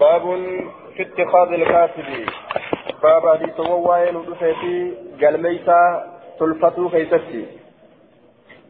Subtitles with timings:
[0.00, 0.22] باب
[0.96, 2.04] في اتخاذ الكاتب.
[3.02, 5.80] باب حديث وواين ودفيتي قلميتا
[6.38, 7.46] تلفتو كيستي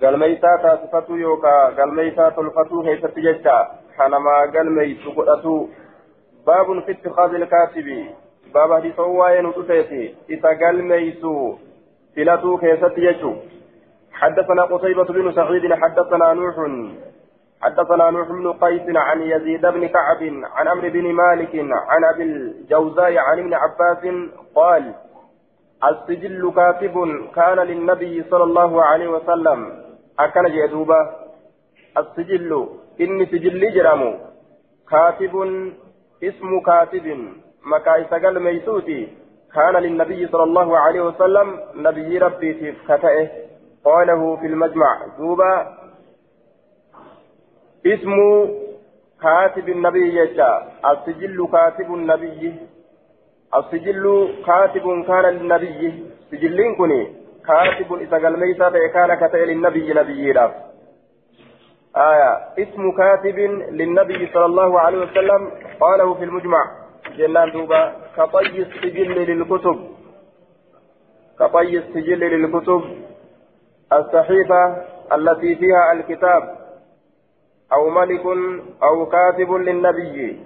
[0.03, 3.59] قلميتا تاسفتو يوكا قلميتا تلفتو كيستي جتا
[3.97, 5.69] حنما قلميتو قدتو.
[6.47, 8.07] باب في اتخاذ الكاتب.
[8.55, 11.57] باب حديث وواين ودفيتي إذا قلميتو
[12.17, 13.35] فلاتو كيستي جتو
[14.13, 16.57] حدثنا قصيبة بن سعيد حدثنا نوح
[17.63, 20.23] حدثنا نوح بن قيس عن يزيد بن كعب
[20.57, 21.55] عن عمرو بن مالك
[21.91, 24.03] عن أبي الجوزاء عن ابن عباس
[24.55, 24.95] قال
[25.85, 26.95] السجل كاتب
[27.35, 29.61] كان للنبي صلى الله عليه وسلم.
[30.19, 31.01] أكن جدوبا
[31.99, 32.69] السجل
[33.01, 34.13] إني سجل جرامو.
[34.91, 35.35] كاتب
[36.23, 37.07] اسم كاتب
[37.73, 39.09] مكاي سجل ميسوتي.
[39.55, 43.29] كان للنبي صلى الله عليه وسلم نبي ربي في فتاه
[43.85, 45.80] قاله في المجمع دوبا
[47.87, 48.17] اسم
[49.23, 50.63] كاتب النبي يجا.
[50.91, 52.55] السجل كاتب النبي.
[53.57, 56.05] السجل كاتب كان للنبي.
[56.31, 57.13] سجلين كني
[57.47, 60.53] كاتب إذا قال كان كتب للنبي نبي راف
[61.97, 62.33] آية.
[62.59, 63.39] اسم كاتب
[63.71, 65.51] للنبي صلى الله عليه وسلم.
[65.81, 66.63] قاله في المجمع.
[67.17, 67.93] جنان دوبا.
[68.17, 69.79] كطي السجل للكتب.
[71.39, 72.83] كطي السجل للكتب.
[73.93, 74.63] الصحيفة
[75.13, 76.60] التي فيها الكتاب.
[77.73, 78.27] أو ملك
[78.83, 80.41] أو كاتب للنبي.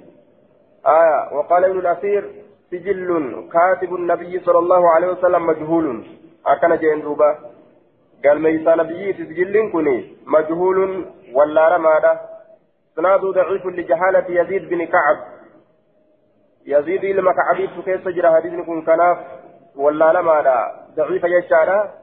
[0.87, 1.37] آية.
[1.37, 2.31] وقال ابن الأثير
[2.71, 6.07] سجل كاتب النبي صلى الله عليه وسلم مجهول.
[6.47, 7.39] أكن جين دوبا.
[8.25, 11.07] قال ميسا نبي سجل كني مجهول.
[11.35, 12.21] ولا رماده
[12.97, 15.19] سناد ضعيف لجهالة يزيد بن كعب.
[16.67, 19.19] يزيد لما كعبيت كيف سجل حديث كن كناف.
[19.77, 21.95] ولا رماده ضعيف يشارة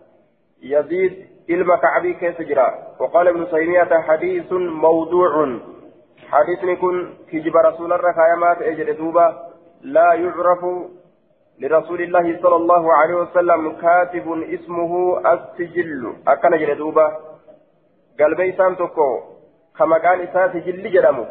[0.61, 2.69] يزيد ilma kacbii keessa jira
[3.01, 5.59] وقال ابن تيمية حديث موضوع.
[6.31, 9.27] حديث كن كجب رسول الله كايمات اجد دوبا
[9.81, 10.61] لا يعرف
[11.59, 14.91] لرسول الله صلى الله عليه وسلم كاتب اسمه
[15.33, 16.13] السجل.
[16.27, 17.07] أكن جد دوبا
[18.19, 19.19] قال بيسان تكو
[19.77, 21.25] كما كان إسا سجل جرمو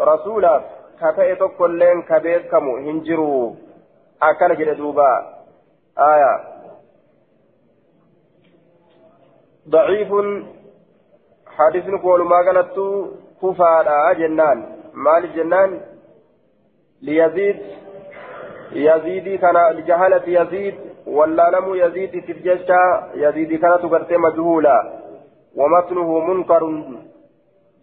[0.00, 0.54] رسولا
[1.00, 2.76] كتئ تكو لين كبيت كمو.
[2.76, 3.56] هنجرو.
[4.22, 5.10] أكن جد دوبا
[5.98, 6.55] آية.
[9.70, 10.08] ضعيف.
[11.46, 12.76] حديث قول ما قالت
[13.42, 14.58] كفارا جنان.
[14.94, 15.80] مال جنان.
[17.02, 17.56] ليزيد.
[18.72, 20.74] يزيد كان لجهالة يزيد.
[21.06, 22.82] ولا لم يزيد تفجشا
[23.14, 24.76] يزيد كانت قرت مجهولا.
[25.56, 26.62] ومتنه منكر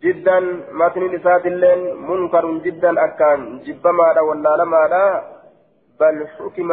[0.04, 0.40] جدا.
[0.72, 3.60] متن لسات اللين منكر جدا أكان.
[3.60, 5.24] جبما ولا لما
[6.00, 6.72] بل حكم.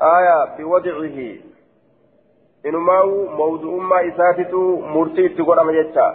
[0.00, 1.51] آية بوضعه.
[2.70, 4.60] Inumaa'u mawdu'ummaa isaatitu
[4.94, 6.06] murtii itti godhama jecha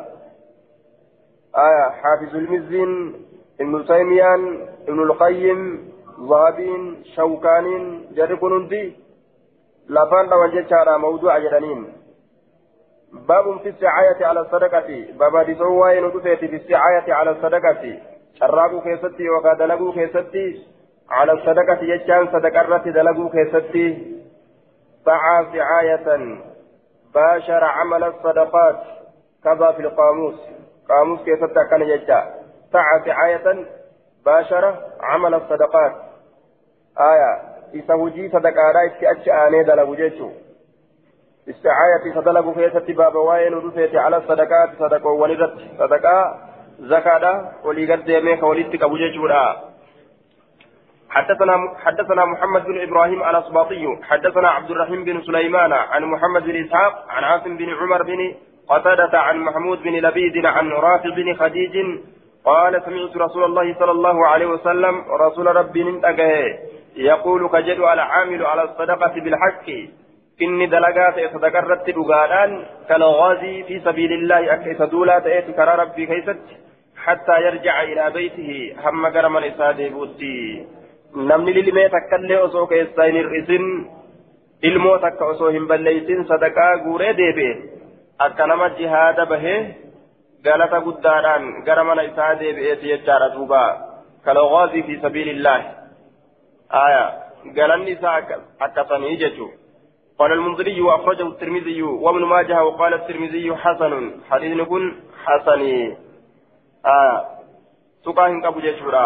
[1.66, 2.94] aya xaafizulmizziin
[3.60, 4.44] ibnu taymiyaan
[4.88, 5.62] ibnulqayyim
[6.30, 6.84] zahabiin
[7.16, 7.86] shawkaaniin
[8.20, 8.84] jarri kun hundi
[10.00, 11.88] lafaan dhawan jechaadha mawdu'a jedhaniin
[13.28, 18.00] باب في السعاية على الصدقة باب ديسو وين ودفيت في السعاية على الصدقة
[18.40, 20.66] شراقو كيستي وكادلقو كيستي
[21.10, 24.17] على الصدقة يجان صدقرة دلقو كيستي
[25.08, 26.38] سعى سعاية
[27.14, 28.80] باشر عمل الصدقات
[29.44, 30.36] كذا في القاموس.
[30.90, 31.40] قاموس كيف
[31.72, 32.34] كان يجا
[32.74, 33.66] سعى سعاية
[34.26, 35.96] باشر عمل الصدقات.
[37.00, 37.42] آية
[37.76, 40.30] إسهوجي صدقاء رأيك أجأاني دلقوا جيشو
[41.50, 46.40] استعاية صدلقوا كيسة باب وين ودفيت على الصدقات صدقوا ولدت صدقاء
[46.80, 49.28] زكاة ولي قد يميك ولدتك أبو جيشو
[51.10, 57.06] حدثنا حدثنا محمد بن إبراهيم الاسباطي حدثنا عبد الرحيم بن سليمان عن محمد بن إسحاق
[57.10, 58.36] عن عاصم بن عمر بن
[58.70, 61.78] قتادة عن محمود بن لبيد عن رافع بن خديج
[62.46, 66.44] قال سمعت رسول الله صلى الله عليه وسلم رسول ربي ننتقه
[66.96, 69.70] يقول كجد العامل على الصدقة بالحق
[70.42, 75.24] إني دلقات صدقرت دقالان كالغازي في سبيل الله أكيس دولات
[75.58, 76.40] كرى ربي كيست
[76.98, 80.66] حتى يرجع إلى بيته هم قرم الإسادة بوتي
[81.18, 83.66] namni lilmee takkallee osoo keessaa hin hir'isin
[84.70, 87.54] ilmoo takka osoo hin balleeysin sadaqaa guuree deebi'e
[88.26, 89.60] akka nama jihaada bahee
[90.44, 93.62] galata guddaadhaan gara mana isaa deebi'eeti jechaadha duuba
[94.28, 95.68] kalawwaazii fi sabiilillaahi
[96.82, 97.06] aya
[97.62, 98.20] galanni isaa
[98.60, 99.54] akkasanii jechuu
[100.20, 105.98] قال المنذري وأخرجه الترمذي وابن ماجه وقال الترمذي حسن حديث كن حسني
[106.86, 107.26] آه
[108.06, 109.06] سقاه كابو جيشورا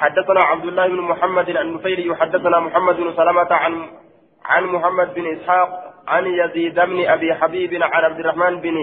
[0.00, 3.86] حدثنا عبد الله بن محمد النفيلي حدثنا محمد بن سلمة عن
[4.44, 5.68] عن محمد بن إسحاق
[6.08, 8.76] عن يزيد بن أبي حبيب عن عبد الرحمن بن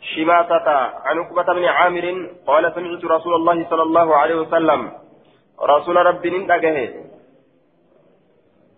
[0.00, 0.70] شماتة
[1.06, 4.92] عن عقبة بن عامر قال سمعت رسول الله صلى الله عليه وسلم
[5.62, 6.88] رسول ربي ننتقه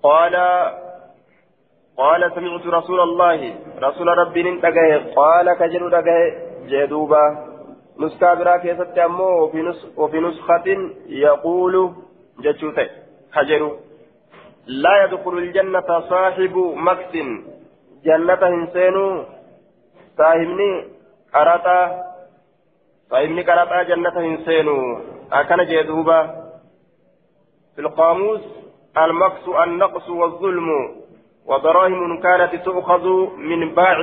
[0.03, 0.35] قال
[1.97, 6.19] قال سمعت رسول الله رسول ربي ننتقه قال كجل دقه
[6.69, 7.56] جدوبا
[7.99, 10.65] نسكابرا كيست أمو وفي, نس وفي نسخة
[11.07, 11.93] يقول
[12.41, 12.89] جتشوتة
[13.35, 13.77] كجلو
[14.67, 17.13] لا يدخل الجنة صاحب مكس.
[18.05, 19.25] جنة هنسينو.
[20.19, 20.85] صاحبني
[21.35, 22.05] قرطة
[23.11, 25.01] صاحبني قرطة جنة هنسينو.
[25.33, 26.21] أكن جدوبا
[27.75, 28.41] في القاموس
[28.97, 30.69] المكس النقص والظلم.
[31.47, 33.07] ودراهم كانت تؤخذ
[33.37, 34.01] من باع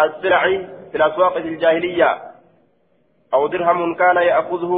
[0.00, 0.42] السلع
[0.90, 2.33] في الأسواق الجاهلية.
[3.34, 4.72] أو درهم كان يأخذه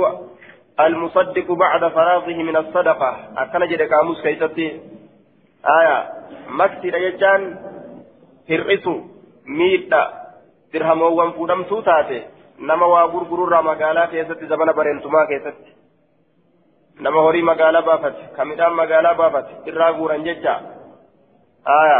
[0.80, 4.68] المصدق بعد فراغه من الصدقة أكن جد قاموس كيستي
[5.80, 5.98] آية
[6.48, 7.42] مكسي رجال
[8.48, 8.94] hir'isu
[9.58, 10.02] miidha
[10.72, 12.18] dirhamoowwan fuudhamtuu taate
[12.58, 15.72] nama waa gurgururraa magaalaa keessatti zabana bareentumaa keessatti
[17.06, 20.54] nama horii magaalaa baafate ka midhaan magaalaa baafate irraa guuran jecha
[21.78, 21.98] aya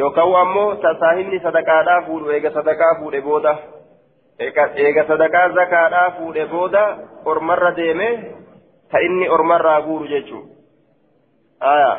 [0.00, 3.54] yookaan ammoo tasaahimni sadaqaadhaa fuudhu eega sadaqaa fuudhe booda
[4.40, 6.84] eega sadaqaa zakaadhaa fuudhe booda
[7.24, 8.08] ormarra deeme
[8.92, 10.44] ta inni ormarraa guuru jechuu
[11.60, 11.92] aya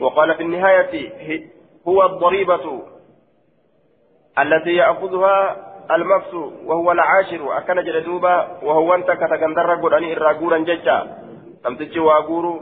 [0.00, 1.10] وقال في النهاية
[1.88, 2.82] هو الضريبة
[4.38, 5.56] التي يأخذها
[5.90, 6.34] المفس
[6.64, 10.98] وهو العاشر أكن جلدوبا وهو أنت كتكندر قراني إراغورا ججا
[11.64, 12.60] تمتج واغور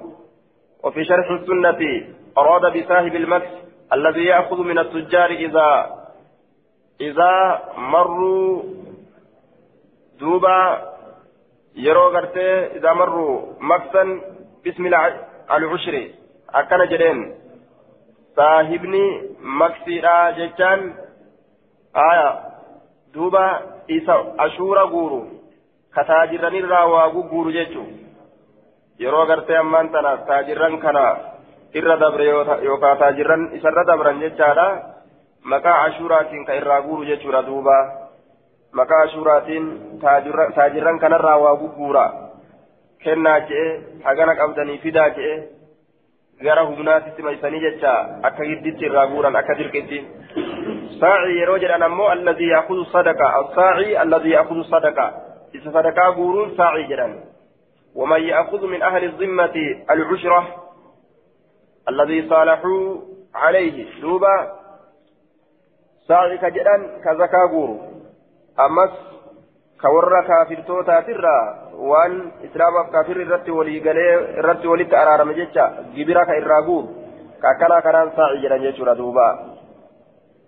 [0.84, 1.80] وفي شرح السنة
[2.38, 3.52] أراد بصاحب المكس
[3.92, 5.96] الذي يأخذ من التجار إذا
[7.00, 8.62] إذا مروا
[10.20, 10.58] دوبا
[11.86, 14.08] yeroo gartee idaa marru maksan
[14.64, 14.90] bismi
[15.54, 16.02] alcushri
[16.60, 17.20] akkana jedheen
[18.38, 19.04] saahibni
[19.62, 20.80] maksiidha jechaan
[22.08, 22.28] aya
[23.14, 23.44] duuba
[23.98, 24.16] isa
[24.46, 25.20] ashuura guuru
[25.94, 27.84] ka taajirranirraa waa gugguuru jechu
[29.04, 31.04] yeroo gartee ammaan tana taajirran kana
[31.78, 32.26] irra dabre
[32.68, 34.66] yookaan taajirran isarra dabran jechaadha
[35.52, 37.76] maqaa ashuuraatiin ka irraa guuru jechuudha duuba
[38.80, 39.66] maqaa ashuuraatiin
[40.54, 42.04] taajirran kanarraa waa gugguura
[43.04, 43.68] kennaa je'e
[44.08, 45.36] hagana qabdanii fidaa je'e
[46.48, 47.96] gara humnaatitti maysanii jecha
[48.30, 50.00] akka gidditti irraa guuran akka dirqitti
[51.00, 55.14] ساعي يروجل أنا مو الذي يأخذ الصدقة الساعي الذي يأخذ الصدقة
[55.54, 57.24] إذا صدقة قورون ساعي جدا
[57.94, 59.56] ومن يأخذ من أهل الذمة
[59.90, 60.46] العشرة
[61.88, 62.96] الذي صالحوا
[63.34, 64.52] عليه دوبا
[66.08, 67.46] ساعي كجدا كزكا
[68.60, 68.90] أمس
[69.80, 71.38] كورا كافر توتا ترى
[71.74, 75.64] وان إسلام كافر الرت ولي قلي الرت ولي تأرار مجتشا
[75.94, 76.84] جبرا كإراغور
[77.42, 79.28] كاكلا كران ساعي جيشورا دوبا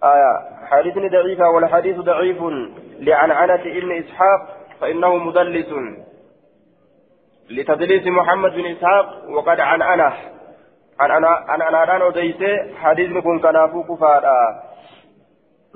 [0.04, 0.32] آية
[0.70, 2.42] حديث ضعيفة والحديث ضعيف
[3.00, 4.40] لعنعنة ابن إسحاق
[4.80, 5.70] فإنه مدلس
[7.50, 10.12] لتدليس محمد بن إسحاق وقد عن أنا
[11.00, 14.62] عن أنا عن أنا أديسي حديث كن كنافو كفارا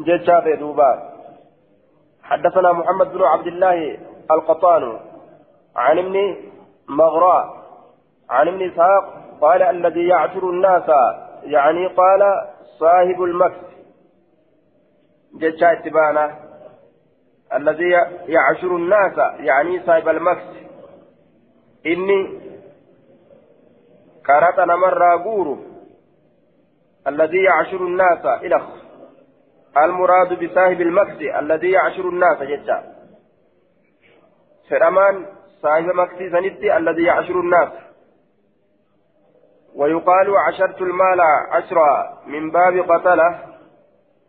[0.00, 1.11] جتشا دوبا
[2.32, 3.98] حدثنا محمد بن عبد الله
[4.30, 5.00] القطان
[5.76, 6.36] عن ابن
[6.88, 7.62] مغراء
[8.30, 9.04] عن ابن إسحاق
[9.40, 10.88] قال الذي يعثر الناس
[11.42, 12.22] يعني قال
[12.78, 13.64] صاحب المكس.
[15.34, 16.38] جتشا اتبانا
[17.52, 17.90] الذي
[18.26, 20.44] يعشر الناس يعني صاحب المكس.
[21.86, 22.40] إني
[24.24, 25.58] كارتنا مرة غورو.
[27.06, 28.81] الذي يعشر الناس إلخ
[29.76, 32.82] المراد بصاحب المكس الذي يعشر الناس جتشا
[34.70, 35.26] فرمان
[35.62, 37.68] صاحب مكس سندي الذي يعشر الناس.
[39.74, 43.38] ويقال عشرت المال عشرا من باب قتله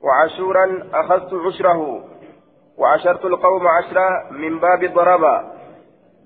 [0.02, 2.04] وعشورا أخذت عشره
[2.78, 5.22] وعشرت القوم عشرا من باب ضرب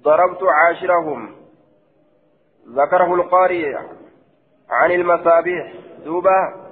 [0.02, 1.36] ضربت عاشرهم.
[2.68, 3.76] ذكره القارئ
[4.70, 5.74] عن المصابيح
[6.06, 6.67] دوبا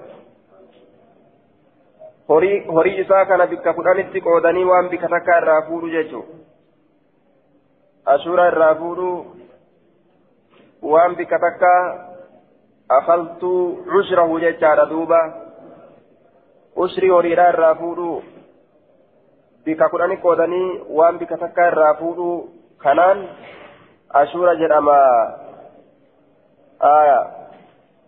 [2.28, 6.26] horii isaa kana bikka kudhanitti qoodanii waan bikka takka irraa fuudhu jechuun
[8.06, 9.10] ashuura irraa fuudhu
[10.94, 11.72] waan bikka takka
[12.98, 15.20] akaltuu cushrahu jechaadha duuba
[16.76, 18.24] usrii horiidhaa irraa fuudhuu
[19.66, 20.68] bika kudhani qoodanii
[21.00, 22.36] waan bika takka irraa fuudhuu
[22.78, 23.28] kanaan
[24.22, 25.00] ashuura jedhama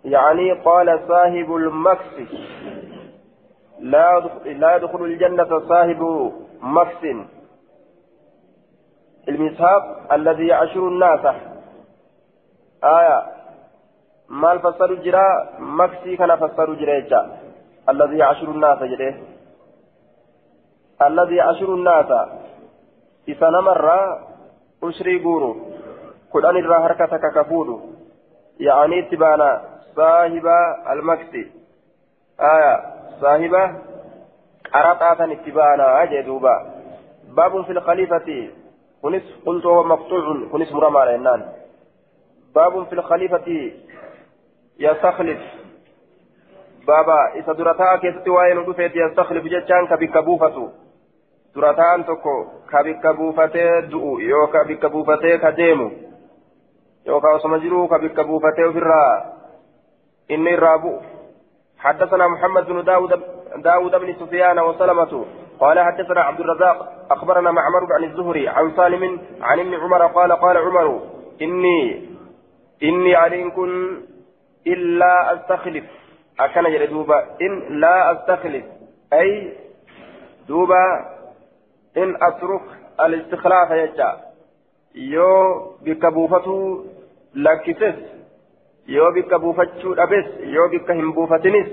[0.05, 2.15] يعني قال صاحب المكس
[3.79, 6.31] لا يدخل الجنة صاحب
[6.61, 7.03] مكس
[9.29, 11.25] المسحاق الذي يعشر الناس.
[12.83, 13.23] آية.
[14.29, 17.37] ما الفسر جرا مكسي كان فسر جريجا
[17.89, 19.15] الذي يعشر الناس جده
[21.07, 22.29] الذي يعشر الناس.
[23.27, 23.91] إذا نمر
[24.83, 25.55] أشري قورو.
[26.33, 27.97] كدان الرا حركة ككفود
[28.59, 29.61] يعني اتبانا
[29.95, 30.47] صاحب
[30.91, 31.56] المكسي
[32.39, 32.83] آية
[33.21, 33.55] صاحب
[34.73, 36.73] قرطاتا اتبانا أجدوبا
[37.27, 38.49] باب في الخليفة
[39.01, 41.53] كنس قلت هو مقطوع كنس مرمى لأنان
[42.55, 43.71] باب في الخليفة
[44.79, 45.39] يستخلف
[46.87, 50.69] بابا إذا درتا كيست وين رفيت يستخلف جتان كبك بوفتو
[52.07, 55.91] تكو كبك بوفتي دؤو يو كبك بوفتي كديمو
[57.05, 59.33] يو كاوسمجرو كبك بوفتي في الرا
[60.31, 60.99] إني رابو
[61.79, 63.23] حدثنا محمد بن داود
[63.57, 65.25] داود بن سفيان وسلمة
[65.59, 70.57] قال حدثنا عبد الرزاق أخبرنا معمر عن الزهري عن سالم عن ابن عمر قال قال
[70.57, 71.01] عمر
[71.41, 72.07] إني
[72.83, 73.97] إني عليكم
[74.67, 75.83] إلا أستخلف.
[76.39, 78.65] أكن دوبا إن لا أستخلف.
[79.13, 79.53] أي
[80.47, 81.05] دوبا
[81.97, 82.61] إن أترك
[83.01, 84.17] الاستخلاف يجا
[84.95, 86.85] يو بكبوفته
[87.35, 88.16] لكسس.
[88.87, 91.67] يو بكبوفتشو أبس يو بكهم بوفتنس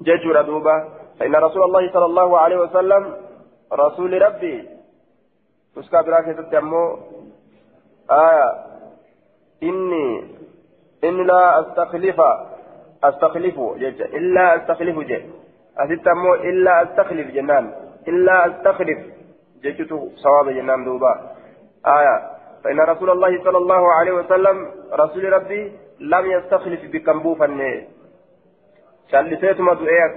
[0.00, 0.88] ججور دوبا
[1.20, 3.16] فإن رسول الله صلى الله عليه وسلم
[3.72, 4.68] رسول ربي
[5.76, 6.98] تسكى براكة تتمو
[8.10, 8.48] آية
[9.62, 10.24] إني
[11.04, 12.20] إن لا أستخلف
[13.04, 15.24] أستخلف جج إلا أستخلف جج
[15.78, 17.74] أتتمو إلا أستخلف جنان
[18.08, 18.98] إلا أستخلف
[19.62, 21.12] ججت صواب جنان دوبا
[21.86, 27.46] آية فإن رسول الله صلى الله عليه وسلم رسول ربي لم يستخلف بكمبوفا
[29.12, 30.12] شلسيتما دعيك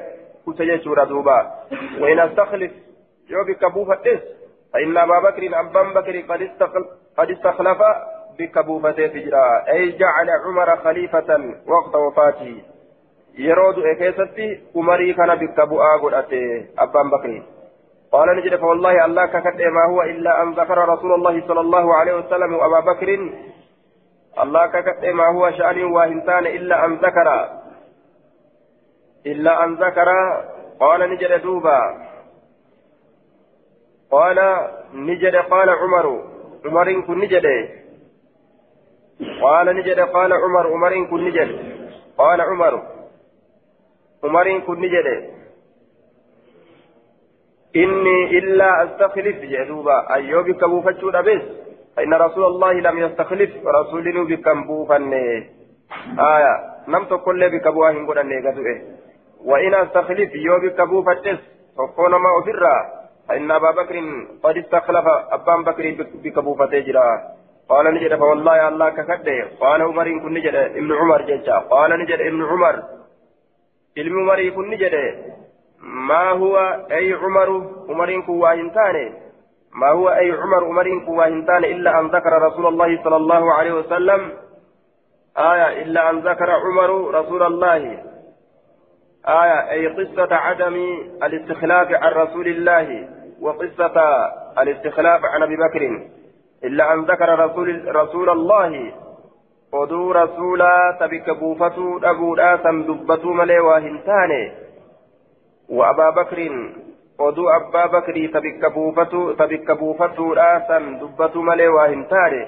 [0.47, 1.51] كتجيشورا دوبا.
[2.01, 2.71] وإن أستخلف
[3.29, 4.19] يو بكبوفة
[4.73, 7.77] فإن أبا بكر أبان بكر قد استخلف, قد استخلف
[8.39, 11.29] بكبوفة تجرى أي جعل عمر خليفة
[11.67, 12.61] وقت وفاته.
[13.37, 17.43] يرود إكيستي عمري كان بكبوء قرأته أبان بكر.
[18.11, 22.13] قال نجد فوالله الله ككت ما هو إلا أن ذكر رسول الله صلى الله عليه
[22.13, 23.09] وسلم وأبا بكر.
[24.43, 27.49] الله ككت ما هو شأن واهنتان إلا أن ذكر.
[29.25, 30.09] إلا أن ذكر.
[30.79, 31.79] قال نجد دوبا.
[34.11, 36.23] قال نجد قال عمر.
[36.65, 37.45] عمر كن نجد.
[39.41, 40.73] قال نجد قال عمر.
[40.73, 41.49] عمر كن نجد.
[42.17, 42.83] قال عمر.
[44.23, 45.38] عمر كن نجد.
[47.75, 51.41] إني إلا أستخلف جدوبا أيوب كبوفتشو بس
[51.97, 55.13] فإن رسول الله لم يستخلف رسول بكمبوفن
[56.19, 56.53] آية
[56.87, 58.17] نم تقول بكبوها هنقول
[59.45, 61.39] وإن أستخلف يوب كبوفتش
[61.77, 62.99] فكون ما أفرّا
[63.29, 63.95] فإن أبا بكر
[64.43, 67.21] قد استخلف أبان بكر بكبوفة جرا
[67.69, 72.45] قال نجد فوالله الله ككده قال عمر كن نجد ابن عمر جيشا قال نجد ابن
[72.45, 72.83] عمر
[73.97, 74.95] علم عمر كن نجد
[75.81, 76.57] ما هو
[76.91, 77.49] أي عمر
[77.89, 79.13] عمر كواهنتان
[79.73, 84.31] ما هو أي عمر عمر كواهنتان إلا أن ذكر رسول الله صلى الله عليه وسلم؟
[85.37, 88.03] آية إلا أن ذكر عمر رسول الله.
[89.27, 90.75] آية أي قصة عدم
[91.23, 93.09] الاستخلاف عن رسول الله
[93.41, 94.01] وقصة
[94.59, 96.07] الاستخلاف عن أبي بكر.
[96.63, 98.91] إلا أن ذكر رسول, رسول الله.
[99.71, 103.79] oduu rasuulaa tabika buufatuu dhabuudhaa san dubbatuu malee waa
[105.69, 106.55] abaa bakriin
[107.17, 107.47] oduu
[108.33, 112.41] tabika buufatuu tabika buufatuudhaa san dubbatuu malee waa hin taane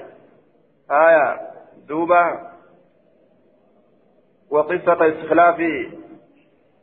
[4.52, 5.58] وقصة الاستخلاف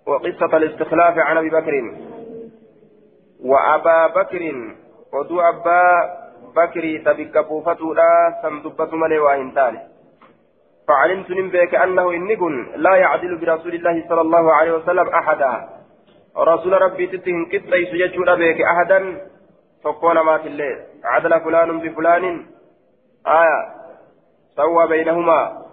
[0.08, 1.74] وقصة الاستخلاف عن أبي بكر.
[3.39, 4.74] وأبا بكر
[5.13, 5.84] ودو أبا
[6.55, 9.79] بكر تبك بوفتولا سندبت ملي وإنتان
[10.88, 15.79] فعلمت نبيك أنه إنكن لا يعدل برسول الله صلى الله عليه وسلم أحدا.
[16.38, 19.00] رسول ربي تتهم كتا يسجد بك أحدا
[19.84, 22.46] فكون ما في الليل عدل فلان بفلان
[23.28, 23.60] آية
[24.56, 25.66] سوى بينهما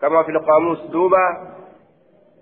[0.00, 1.24] كما في القاموس دوبا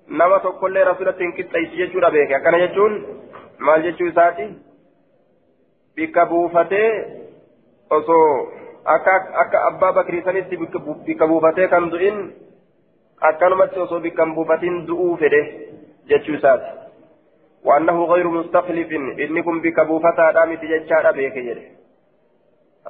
[0.08, 3.18] نما تقول رسول كتا يسجد بك كان يجون
[3.58, 4.54] jechuu isaati
[5.96, 6.90] bikka buufatee
[7.90, 8.52] osoo
[8.84, 12.32] akka akka abbaa bakrii sanitti bikka buufatee kan du'in
[13.20, 15.67] akkanumatti osoo bikka hin buufatin du'uu fedhe
[16.08, 16.78] isaati.
[17.64, 21.62] وأنه غير مستخلف إنكم بك بوفتا دامت جتشا بيك يده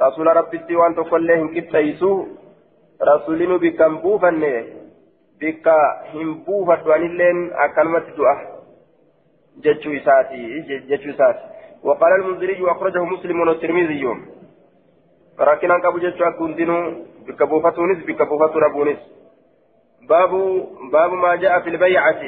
[0.03, 2.27] رسول ربي وأن تقول لهم كتايسو
[3.03, 4.43] رسولين بك بوفن
[5.41, 5.69] بك
[6.15, 8.41] هم بوفت وأن اللين أكلمت دعاه
[9.65, 10.61] جتشو إساتي
[10.91, 11.45] جتشو إساتي
[11.83, 14.05] وقال المنذري وأخرجه مسلم والترمذي
[15.39, 16.79] راكنا كابو جتشو أكون دينو
[17.27, 18.99] بكبوفتونس بكبوفت ربونس
[20.09, 20.31] باب
[20.93, 22.23] باب ما جاء في البيعة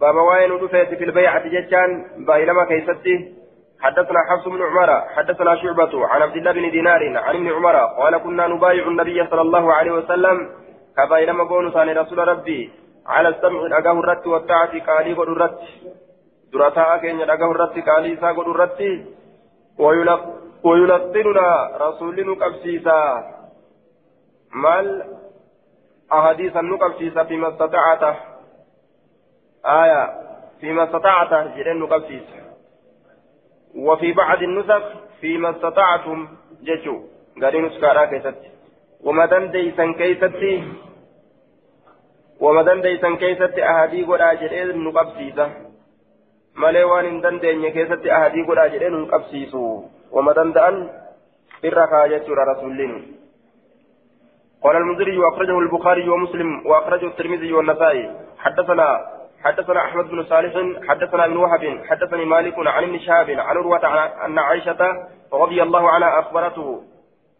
[0.00, 3.34] باب وين دفيت في البيعة جتشان بايلما كيستي
[3.80, 8.18] حدثنا حفص بن عمر حدثنا شعبة عن عبد الله بن دينار عن ابن عمر قال
[8.18, 10.50] كنا نبايع النبي صلى الله عليه وسلم
[10.96, 12.70] كبايل مبون ثاني رسول ربي
[13.06, 15.58] على السمع الأقاه الرت والطاعة قالي قد الرت
[16.52, 18.80] درتا كين الأقاه الرت قالي سا الرت
[20.64, 23.24] ويلقننا رسول نكبسيسا
[24.52, 25.04] مال
[26.12, 28.27] أحاديث نكبسيسا فيما استطعته
[29.68, 30.02] آية
[30.60, 32.40] فيما استطعته جرين نكبسيسا
[33.76, 34.82] وفي بعض النسخ
[35.20, 36.28] فيما استطعتم
[36.62, 36.96] ججو
[37.42, 38.38] قالوا نسكارا كيست.
[39.04, 40.34] وما دنديسا كيست.
[42.40, 45.68] وما دنديسا كيست أهدي قد أجرين نقبسيسا.
[46.58, 49.60] malee waan hin dandeenye keessatti ahadii godhaa jedheen hin qabsiisu
[50.14, 50.78] wama danda'an
[51.70, 52.44] irra kaa jechuudha
[54.62, 58.10] قال المنذري وأخرجه البخاري ومسلم وأخرجه الترمذي والنسائي.
[58.38, 60.54] حدثنا حدثنا أحمد بن صالح
[60.88, 63.86] حدثنا ابن وهب حدثني مالك عن ابن شهاب عن عروة
[64.24, 66.82] أن عائشة رضي الله عنها أخبرته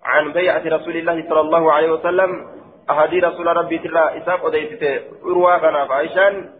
[0.05, 2.47] عن بيعة رسول الله صلى الله عليه وسلم.
[2.91, 6.51] أهدي رسول ربي ترى إساق وديتته عروة كان عائشان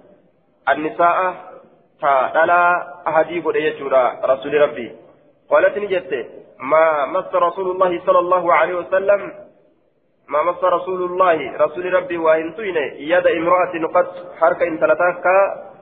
[0.69, 1.35] النساء
[2.03, 2.63] فلا
[3.07, 3.57] أهدي قد
[4.25, 4.97] رسول ربي.
[5.51, 6.27] قالت نجت
[6.61, 9.33] ما مس رسول الله صلى الله عليه وسلم
[10.29, 12.77] ما مس رسول الله رسول ربي وإن توين
[13.13, 14.07] يد امرأة قد
[14.41, 15.25] حركة إن تلتاك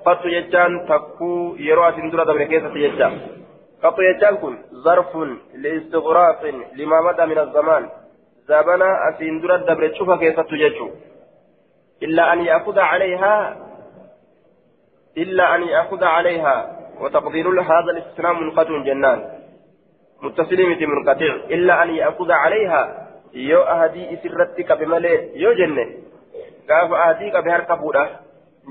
[0.07, 3.21] قد يجان تكو يروات درة دبر كيسة يجان
[3.83, 5.17] قد يجان كن ظرف
[5.55, 6.45] لاستغراق
[6.79, 7.89] لما مدى من الزمان.
[8.49, 9.43] زابنا أسين
[9.93, 10.91] تشوفها كيسة يجو
[12.03, 13.57] إلا أن يأخذ عليها
[15.17, 16.57] إلا أن يأخذ عليها.
[17.01, 19.19] وتقدير هذا الاستثناء منقطع جنان.
[20.23, 23.06] متصل منقطع إلا أن يأخذ عليها.
[23.45, 25.85] Yoo ahadii isirratti qabe malee yoo jenne
[26.69, 28.05] gaafa ahadii qabe harka fuudha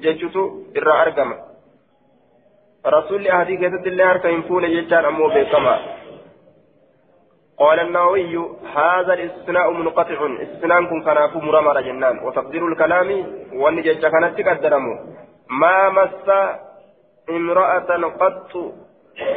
[0.06, 0.46] jechuutu
[0.80, 1.36] irraa argama
[2.96, 5.76] rasuulli ahadii keessatti illee harka hin fuune jechaan ammoo beekama
[7.60, 8.36] قال النووي
[8.76, 11.18] هذا الاستثناء منقطع استثناء كن كان
[11.48, 13.10] مرمى جنان وتقدير الكلام
[13.54, 14.94] والنجج كانت تقدرمو
[15.50, 16.28] ما مس
[17.30, 17.90] امرأة
[18.22, 18.52] قط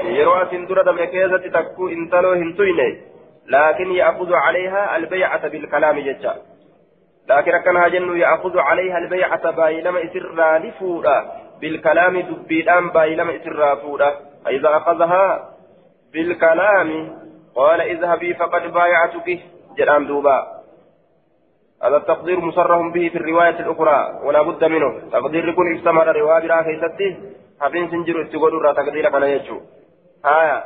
[0.05, 0.98] يروى سندرة دم
[1.55, 3.17] تكو انتلو هنتويني
[3.48, 6.34] لكن يأخذ عليها البيعة بالكلام ججا
[7.28, 11.32] لكن كان جن يأخذ عليها البيعة بايلما إسرا لفورا.
[11.61, 14.14] بالكلام دبيدان بايلما إسرا فورا.
[14.44, 15.48] فإذا أخذها
[16.12, 17.18] بالكلام
[17.56, 19.40] قال اذهبي فقد بايعتك.
[19.78, 20.46] جرام دوبا.
[21.82, 25.11] هذا التقدير مصرح به في الرواية الأخرى ولا بد منه.
[25.12, 27.16] تقدير يكون استمر رواية برا كيستي
[27.61, 29.61] حفين سنجر استقدر تقدير كان يجو.
[30.24, 30.64] آية.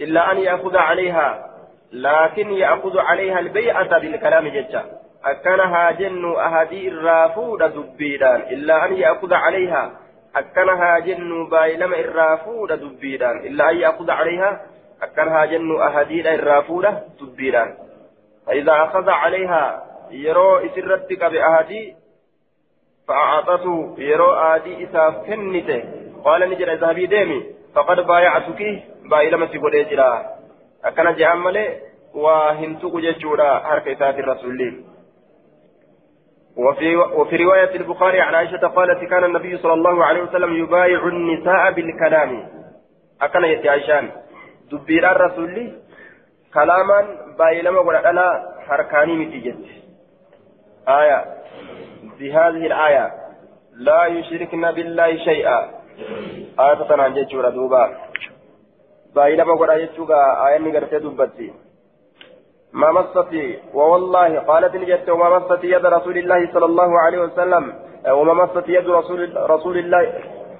[0.00, 1.51] إلا أن يأخذ عليها
[1.92, 4.84] لكن يأخذ عليها البيعة بالكلام ججا
[5.24, 9.92] أكنها جن أهدي الرافود دبيدان إلا أن يأخذ عليها.
[10.36, 14.60] أكنها جن بايلم الرافود دبيدان إلا أن يأخذ عليها.
[15.02, 16.86] أكنها جن أهدي الرافود
[17.20, 17.74] دبيدان
[18.46, 21.94] فإذا أخذ عليها يرو إسرتك بأهدي
[23.08, 25.84] فأعطته يرو آدي إساف كنته.
[26.24, 27.42] قال نجر اذهبي ديمي
[27.74, 28.82] فقد بايعتك.
[29.10, 29.74] بايلم سيقول
[30.82, 31.68] akkana je'an malee
[32.14, 34.70] waa hin tuqu jechuudha harka isaati rasuulli.
[37.16, 42.48] وفي رواية البخاري عن عائشة قالت كان النبي صلى الله عليه وسلم يبايع النساء بالكلام.
[43.22, 44.10] أكن يتي عائشان
[44.72, 45.72] دبير الرسول
[46.54, 46.98] كلاما
[47.38, 49.64] بايلما ولا حركاني متيجت
[50.88, 51.24] آية
[52.20, 53.10] بهذه الآية
[53.72, 55.70] لا يشركن بالله شيئا.
[56.60, 57.84] آية تنانجي دوبا.
[59.14, 61.48] بايلما قرأ يجوغا آياني قرأت دبتي
[62.72, 63.32] ما مست
[63.74, 67.64] ووالله قالت نجت وما مست يد رسول الله صلى الله عليه وسلم
[68.18, 69.20] وما مست يد رسول
[69.54, 70.04] رسول الله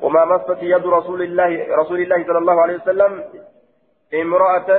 [0.03, 3.13] وما مست يد رسول الله رسول الله صلى الله عليه وسلم
[4.15, 4.71] امرأة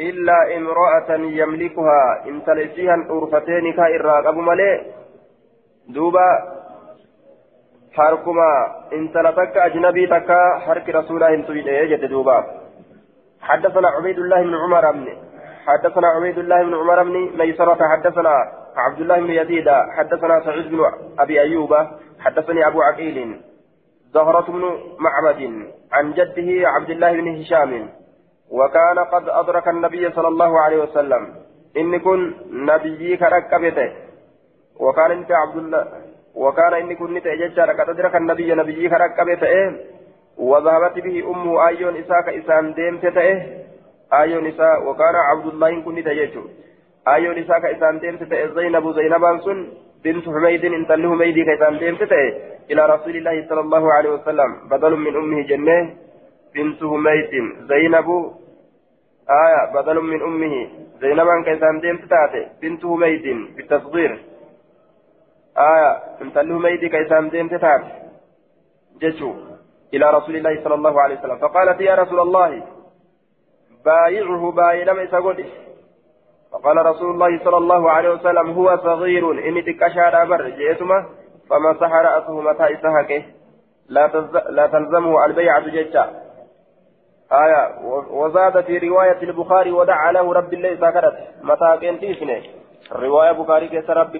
[0.00, 4.70] إلا امرأة يملكها إن تلسيها أرفتين كائرا أبو ملي
[5.88, 6.28] دوبا
[7.96, 8.48] harkuma
[8.92, 12.38] intala takka ajnabii takka harki rasuulaa hin tuyne jette duuba.
[13.40, 15.06] حدثنا عبيد الله بن عمر بن
[15.66, 18.34] حدثنا عبيد الله بن عمر بن ميسرة حدثنا
[18.76, 20.80] عبد الله بن يزيد حدثنا سعيد بن
[21.18, 21.74] أبي أيوب
[22.20, 23.40] حدثني أبو عقيل
[24.14, 24.64] زهرة بن
[24.98, 25.40] معبد
[25.92, 27.88] عن جده عبد الله بن هشام
[28.50, 31.34] وكان قد أدرك النبي صلى الله عليه وسلم
[31.76, 33.92] إن كن نبيك ركبته
[34.80, 35.86] وكان أنت عبد الله
[36.42, 39.70] وكان إن كنت أججار قد أدرك النبي نبيك ركبته إيه
[40.38, 43.36] وذهبت به أمه آيون إساك إسان ديمت تأه
[44.20, 46.42] آيون إساء وكان عبد الله كنت تججو
[47.14, 49.58] آيون إساك إسان ديمت تأه زينب زينب سن
[50.04, 52.28] بنت حميد إن تله حميد كإسان ديمت تأه
[52.70, 55.78] إلى رسول الله صلى الله عليه وسلم بدل من أمه جنة
[56.54, 57.32] بنت هميت
[57.70, 58.08] زينب
[59.44, 60.54] آية بدل من أمه
[61.00, 64.12] زينبا كيسان ديمت تاتي بنت هميت بالتصغير.
[65.58, 67.92] آية بنت هميت كيسان ديمت تاتي
[69.02, 69.34] جتشو
[69.94, 71.38] إلى رسول الله صلى الله عليه وسلم.
[71.38, 72.62] فقالت يا رسول الله
[73.84, 75.20] بايعه بايلم إسا
[76.52, 81.06] فقال رسول الله صلى الله عليه وسلم هو صغير إني تكشار أبر جئتما؟
[81.50, 83.22] فمسح رأسه متى إسهكه
[83.88, 84.06] لا,
[84.48, 86.22] لا تلزمه البيعة ججا.
[87.32, 87.78] آية
[88.10, 92.44] وزاد في رواية البخاري ودعا له رب الله ساكرت متى كنت
[92.92, 94.18] رواية بخاري كيس ربي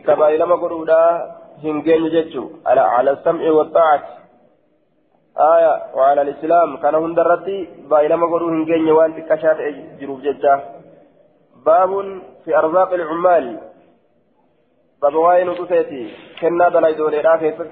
[0.00, 4.02] كرتيك بكبائل ما قرودا هنجين ججو على على السمع والطاعة
[5.38, 9.56] آية وعلى الإسلام كان هندرتي بايل ما قرو هنجين وان تكشات
[10.00, 10.54] جروب ججا
[11.66, 13.60] باب في أرزاق العمال
[15.02, 16.02] باب واين وتسيتي
[16.40, 17.70] كنا دلائي دوليرا كيست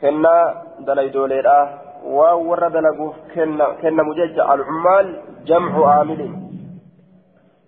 [0.00, 1.58] كنا دلائي دوليرا
[2.04, 5.06] وورد دلقوف كنا كنا مججع العمال
[5.44, 6.20] جمع عامل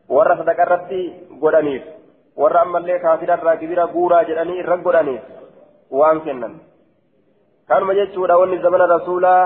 [0.09, 1.03] ورد ذكرتي
[1.43, 2.00] قرانيف
[2.41, 5.23] warra ammallee kaafira irraa gibira guuraa jedhanii irra godhaniif
[6.01, 6.55] waan kennan
[7.69, 9.43] kanuma jechuudha wanni zamana rasuulaa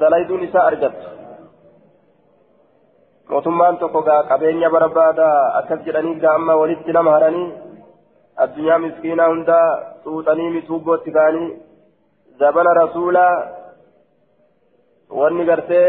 [0.00, 1.06] dalayduun isaa argattu
[3.30, 5.28] mootummaan tokko gaa qabeenya barbaada
[5.60, 7.46] akkas jedhanii gaa amma walitti nama haranii
[8.44, 9.68] addunyaa miskiinaa hundaa
[10.04, 11.48] xuuxanii mituubbootti ka'anii
[12.42, 13.34] zamana rasuulaa
[15.20, 15.88] wanni gartee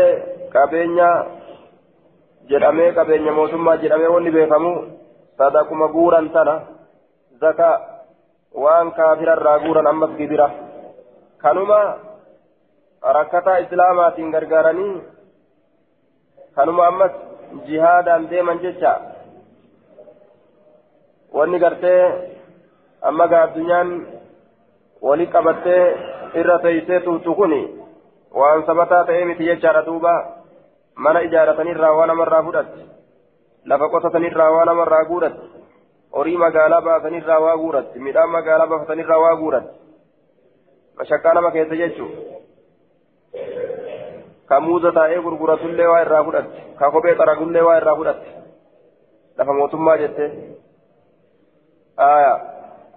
[0.56, 1.10] qabeenya
[2.52, 4.72] jedhamee qabeenya mootummaa jedhamee wanni beekamu
[8.64, 10.48] waan kaafirarraa guuran ammas gibira
[11.44, 11.80] kanuma
[13.18, 14.94] rakkataa islaamaatiin gargaaranii
[16.56, 17.12] kanuma ammas
[17.68, 18.94] jihaadaan deeman jecha
[21.38, 22.02] wanni gartee
[23.02, 23.90] amma gaa addunyaan
[25.08, 25.84] wali qabattee
[26.42, 27.54] irra teeysee tuutu kun
[28.40, 30.14] waan sabataa ta'ee miti jechaadha duuba
[30.96, 32.82] mana ijaaratanirraa waan namarraa fudhatte
[33.70, 35.46] lafa qotatanirraa waa namarraa guuratti
[36.18, 39.74] horii magaalaa baasanirraa waa guuratti midhaan magaalaa baafatanirraa waa guuratti
[41.02, 42.12] mashakkaa nama keessa jechuun
[44.50, 48.30] ka muuza taa'ee gurguratullee waa irraa fudhatti ka kophee xaragullee waa irraa fudhatti
[49.38, 50.26] lafa mootummaa jette
[52.00, 52.34] آية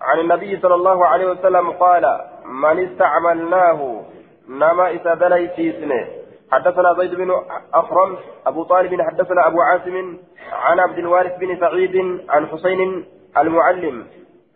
[0.00, 2.04] عن النبي صلى الله عليه وسلم قال
[2.44, 4.02] من استعملناه
[4.48, 6.21] نما إذا دليتي سنه
[6.52, 7.30] حدثنا زيد بن
[7.74, 10.16] أخرم أبو طالب حدثنا أبو عاصم
[10.52, 13.04] عن عبد الوارث بن سعيد عن حسين
[13.38, 14.06] المعلم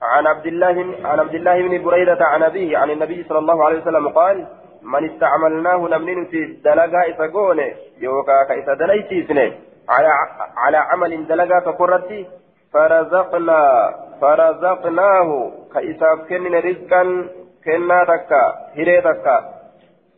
[0.03, 3.81] عن عبد الله عن عبد الله بن بريدة عن أبيه عن النبي صلى الله عليه
[3.81, 4.47] وسلم قال
[4.83, 7.61] من استعملناه نمنين في دلقا إسقون
[8.01, 9.53] يوكا كإسا دليتي
[9.89, 10.09] على
[10.57, 12.27] على عمل دلقا فقرتي
[12.73, 17.29] فرزقنا فرزقناه كإسا كن رزقا
[17.65, 18.45] كنا تكا
[18.77, 19.56] هري تكا.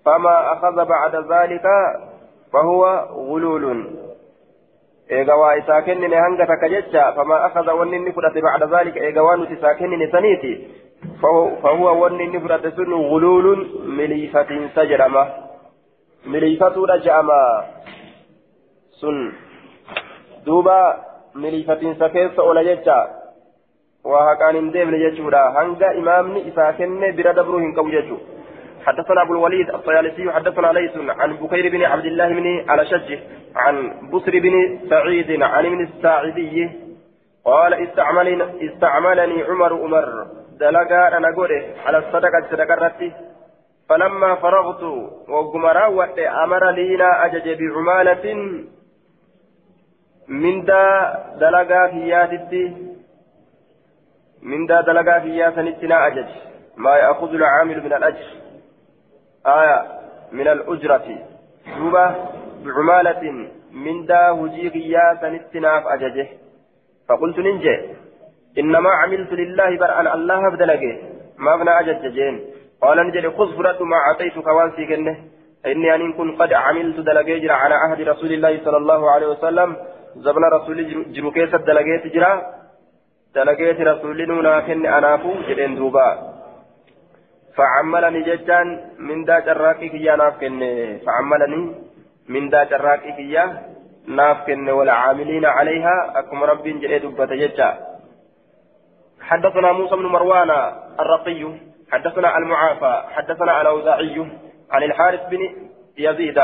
[0.09, 1.67] فما أخذ بعد ذلك
[2.53, 2.83] فهو
[3.29, 3.65] غلول
[5.09, 9.23] eega waa isaa kennine hanga takka jecha famaa akaza wanni inni fudhate bacda daalika eega
[9.23, 10.53] waan nuti isaa kennine saniiti
[11.63, 13.61] fahuwa wanni inni fudhate sun guluulun
[14.01, 15.27] miliifatiinsa jedhama
[16.27, 17.41] miliifatuudha je'ama
[19.01, 19.33] sun
[20.47, 20.79] duuba
[21.35, 22.99] miliifatiinsa keessa ola jecha
[24.05, 28.38] waa haqaan hin deemne jechuudha hanga imaamni isaa kenne bira dabruu hin qabu jechuudha
[28.89, 33.19] حدثنا أبو الوليد الطيالسي حدثنا ليس عن بكير بن عبد الله بن الأشج
[33.57, 36.71] عن بصر بن سعيد عن ابن الساعدي
[37.45, 40.27] قال استعملني استعملني عمر عمر
[40.61, 43.13] دلقا أنا قوله على الصدقة صدقة
[43.89, 44.83] فلما فرغت
[45.29, 46.05] وقمرا
[46.45, 48.25] أمر لينا أجج بعمالة
[50.29, 52.77] من دا دلقا في ياتي
[54.43, 55.47] من دا دلقا في
[56.07, 56.29] أجج.
[56.77, 58.48] ما يأخذ العامل من الأجر.
[59.61, 59.79] آية
[60.33, 61.09] من الأجرة.
[61.79, 62.07] دوبة
[62.65, 63.23] بعمالة
[63.73, 66.29] من دا هجي قياسا اتناف أججه.
[67.09, 67.77] فقلت ننجي
[68.59, 70.99] إنما عملت لله برأن الله بدلقه
[71.39, 72.35] ما بنا أجججين.
[72.83, 75.17] قال نجد خذ فرد ما أعطيتك وانسي كنه
[75.67, 79.77] إني أن كن قد عملت دلقي على عهد رسول الله صلى الله عليه وسلم.
[80.17, 80.79] زبن رسول
[81.13, 82.33] جروكيس الدلقيت جرا
[83.35, 86.28] دلقيت رسول نونا كن أنافو جدين دوبا
[87.59, 88.67] فعملني جتان
[88.99, 90.61] من دا جراكي كيا نافكن
[91.07, 91.75] فعملني
[92.29, 93.45] من دا جراكي كيا
[94.07, 97.71] نافكن والعاملين عليها أكم رب جئ دبة جتا
[99.21, 100.51] حدثنا موسى بن مروان
[101.01, 101.43] الرقي
[101.93, 104.27] حدثنا المعافى حدثنا الأوزاعي
[104.71, 105.41] عن الحارث بن
[105.99, 106.39] يزيد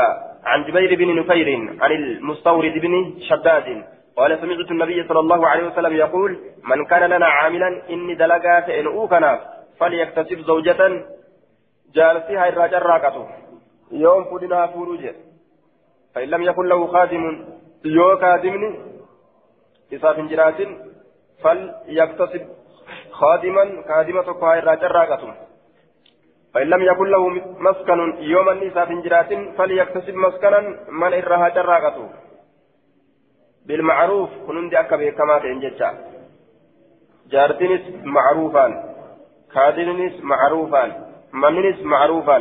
[0.45, 1.47] عن جبير بن نفير
[1.81, 2.93] عن المستورد بن
[3.29, 3.83] شداد.
[4.17, 8.85] قال سمعت النبي صلى الله عليه وسلم يقول من كان لنا عاملا إني دلقات إن
[8.85, 9.39] أوكنا
[9.79, 11.05] فليكتسب زوجة
[11.93, 13.27] جالسها الرجل راكته
[13.91, 15.03] يوم فدنا فروج
[16.15, 17.45] فإن لم يكن له خادم
[17.85, 18.79] يو خادمني
[19.93, 20.59] إصاف جرات
[21.43, 22.47] فليكتسب
[23.11, 25.35] خادما خادمة قائر راجراقة
[26.53, 30.59] فإن لم يكن له مسكن يوم النساء جرات فليكتسب مسكنا
[30.89, 32.09] من إرها جراقة
[33.65, 35.89] بالمعروف كنون دي أكبر كما تنجتشا
[37.31, 38.94] جارتنس معروفا
[39.55, 40.83] خادمنس معروفا
[41.33, 42.37] مننس معروفا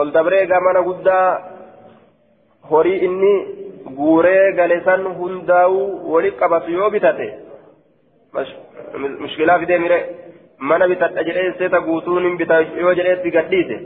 [0.00, 1.28] ol dabree gamana guddaa
[2.70, 3.32] horii inni
[3.98, 7.26] guuree gale san hundaa'uu wali qabatu yoo bitate
[9.22, 9.98] mushkilaa fidee mire
[10.68, 13.76] mana bitadha jedhee seeta guutuun hin bita yoo jedheetti gadhiise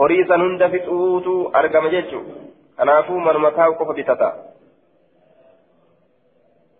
[0.00, 2.26] horii san hunda fixuutu argama jechuun
[2.78, 4.28] kanaafuu manuma taa'u qofa bitata.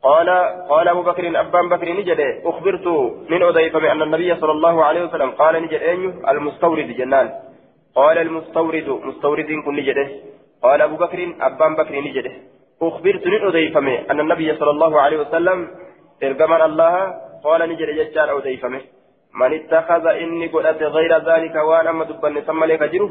[0.04, 0.28] قال
[0.68, 2.86] قال أبو بكر أبان بكر نجد أخبرت
[3.32, 7.26] من أضيف أن النبي صلى الله عليه وسلم قال نجد أين المستورد جنان.
[7.94, 9.98] قال المستورد مستورد كن نجد.
[10.62, 12.26] قال أبو بكر أبان بكر نجد.
[12.82, 13.76] أخبرت من أضيف
[14.10, 15.58] أن النبي صلى الله عليه وسلم
[16.22, 16.94] إرجمان الله
[17.44, 18.64] قال نجد ججار أضيف
[19.40, 23.10] من اتخذ إني قلت غير ذلك وأنا أما دبني ثم لك جره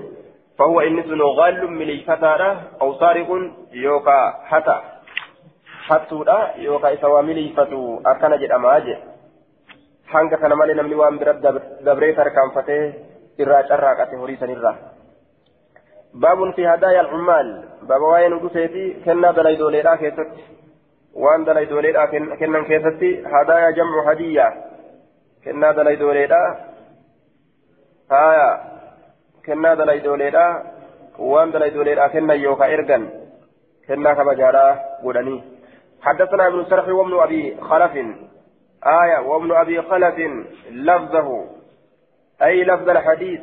[0.59, 1.01] فهو إني
[1.39, 3.29] غال من الفتارة أو سارق
[3.73, 4.92] يوكا حتى
[5.87, 7.79] hattuudha yookaan isa waa miliifatu
[8.11, 8.97] akkana jedhamaa je
[10.13, 11.33] hanga kana malee namni waan bira
[11.85, 12.81] dabree tarkaanfatee
[13.45, 14.75] irraa carraaqate horii sanirraa.
[16.23, 17.47] baabun fi hadaaya alcummaal
[17.87, 20.43] baaba waa'ee nu dhufeeti kennaa dalaydoleedhaa keessatti
[21.23, 22.07] waan dalaydoleedhaa
[22.41, 24.51] kennan keessatti hadaaya jamcu hadiyyaa
[25.47, 26.49] kennaa dalaydoleedhaa
[28.13, 28.47] haaya
[29.47, 30.51] kennaa dalaydoleedhaa
[31.31, 33.09] waan dalaydoleedhaa kennan yookaan ergan
[33.87, 34.71] kennaa kabajaadhaa
[35.03, 35.52] godhanii.
[36.03, 37.91] حدثنا ابن سرح وابن أبي خلف.
[38.85, 40.15] آية وابن أبي خلف
[40.71, 41.45] لفظه.
[42.41, 43.41] أي لفظ الحديث؟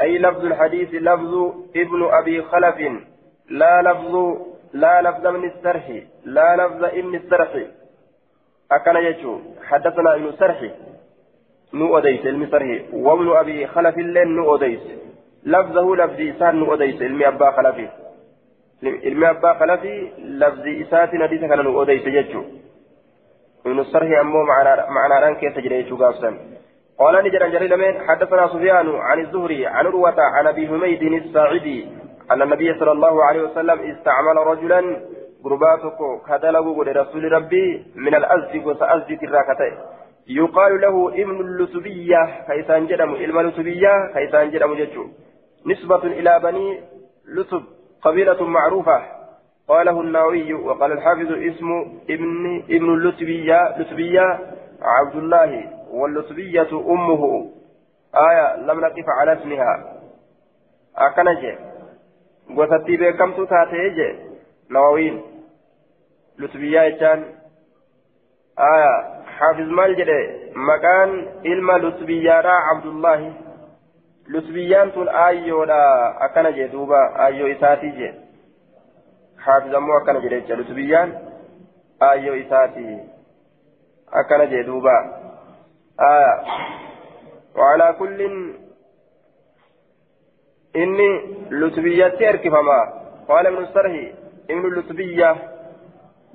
[0.00, 1.34] أي لفظ الحديث؟ لفظ
[1.76, 2.76] ابن أبي خلف.
[3.50, 4.14] لا لفظ
[4.72, 6.02] لا لفظ من السرح.
[6.24, 7.50] لا لفظ ابن السرح.
[8.72, 9.40] أكن يجو.
[9.64, 10.70] حدثنا ابن سرح.
[11.74, 12.20] نو أديس
[12.92, 14.80] وابن أبي خلف لين نو أديس.
[15.44, 18.07] لفظه لفظ إسان نو أديس علم أبا خلفه
[18.82, 20.12] ilmi abbaa kalafi
[20.42, 22.44] lafzi isaatiin hadiisa kana nu odeyse jechuu.
[23.66, 26.38] Ibnu sarhi ammoo macnaadhaan keessa jira jechuu gaafsan.
[26.98, 31.86] قال عن جرير من حدثنا سفيان عن الزهري عن عروة عن أبي حميد الساعدي
[32.30, 34.80] أن النبي صلى الله عليه وسلم استعمل رجلا
[35.44, 39.74] قرباتك كدلغ لرسول ربي من الأزد وسأزد الراكتين
[40.28, 45.04] يقال له ابن اللتبية كيسان جدم علم اللتبية كيسان ججو
[45.66, 46.80] نسبة إلى بني
[47.36, 47.62] لتب
[48.02, 49.02] قبيلة معروفة.
[49.68, 54.38] قاله النووي وقال الحافظ اسم ابن ابن اللتبية لتبية
[54.82, 57.50] عبد الله واللتبية أمه.
[58.30, 59.94] آية لم نقف على اسمها.
[60.96, 61.58] أكنجي
[62.50, 64.18] وستي بكم تاتيجي
[64.70, 65.22] نووين
[66.38, 67.24] لتبية جان.
[68.58, 69.18] آية.
[69.38, 69.96] حافظ مال
[70.56, 73.32] مكان علم لتبية عبد الله.
[74.34, 75.80] Lutbiyyaan tun aayyoodha
[76.26, 78.12] akkana jee duuba aayyoo isaatii jee
[79.46, 81.14] haafiz ammoo akkana jedhe jecha lutbiyyaan
[82.08, 82.98] aayyoo isaatii
[84.22, 84.96] akkana jee duuba
[86.12, 86.32] aya
[87.58, 88.20] وعلى كل
[90.76, 91.10] إني
[91.50, 92.80] لتبيتي أركفما
[93.28, 93.92] قال ابن السرح
[94.50, 95.36] ابن اللتبية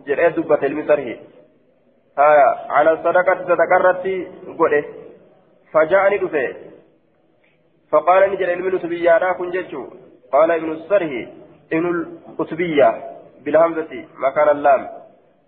[0.08, 1.06] جرأة دبة المسرح
[2.20, 4.06] آية على الصدقة تتكررت
[4.60, 4.86] قوله
[5.74, 6.56] فجاءني دفه
[7.94, 9.88] فقال نجر علم الأتبية كن ججو
[10.32, 11.28] قال ابن السره
[11.74, 12.90] ابن الأتبية
[13.46, 14.88] بالهمزة مكان اللام.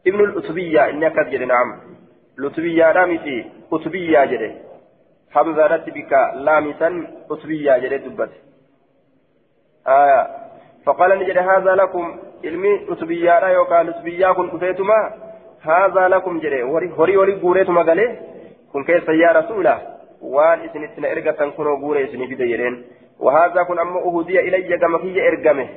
[0.07, 1.79] ابن الأتبية إني أكد نعم.
[2.39, 4.55] الأتبية رامتي أتبية جري
[5.35, 8.29] همزة رتبك لامسا أتبية جري دبت.
[9.87, 10.27] آية
[10.85, 15.13] فقال نجر هذا لكم علمي أتبية لا يقال أتبية كن كفيتما.
[15.61, 18.19] هذا لكم جري هوري هوري قوريتما قالي
[18.73, 22.83] كن كيف يا رسوله waan isinitti na ergatan kunoo guure isinii fide jedheen.
[23.19, 25.67] وهذا كن أما أهدي إلي كما كي إرقمه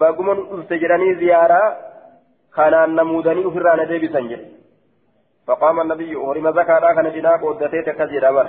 [0.00, 1.76] باقوما أستجرني زيارة
[2.56, 4.38] كان نمودني أفران ديبي سنجر
[5.46, 8.48] فقام النبي ورم زكاة كان جناك ودتيت كزير أمر